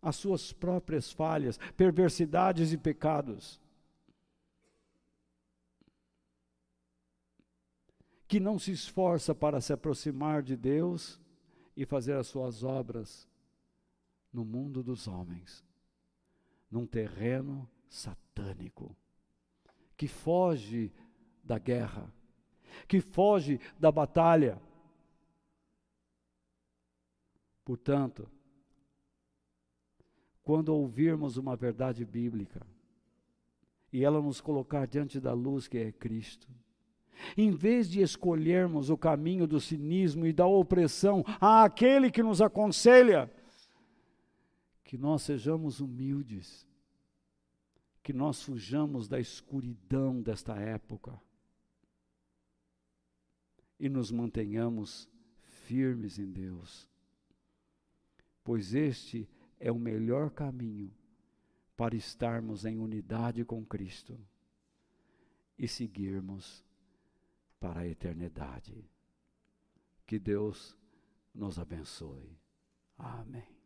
[0.00, 3.60] as suas próprias falhas, perversidades e pecados.
[8.30, 11.20] Que não se esforça para se aproximar de Deus
[11.76, 13.28] e fazer as suas obras
[14.32, 15.64] no mundo dos homens,
[16.70, 18.96] num terreno satânico
[19.96, 20.92] que foge
[21.42, 22.14] da guerra,
[22.86, 24.62] que foge da batalha.
[27.64, 28.30] Portanto,
[30.44, 32.64] quando ouvirmos uma verdade bíblica
[33.92, 36.48] e ela nos colocar diante da luz que é Cristo,
[37.36, 43.30] em vez de escolhermos o caminho do cinismo e da opressão àquele que nos aconselha,
[44.84, 46.68] que nós sejamos humildes
[48.02, 51.20] que nós fujamos da escuridão desta época
[53.78, 55.08] e nos mantenhamos
[55.66, 56.88] firmes em Deus,
[58.42, 60.92] pois este é o melhor caminho
[61.76, 64.18] para estarmos em unidade com Cristo
[65.58, 66.64] e seguirmos
[67.60, 68.90] para a eternidade.
[70.06, 70.76] Que Deus
[71.32, 72.36] nos abençoe.
[72.96, 73.59] Amém.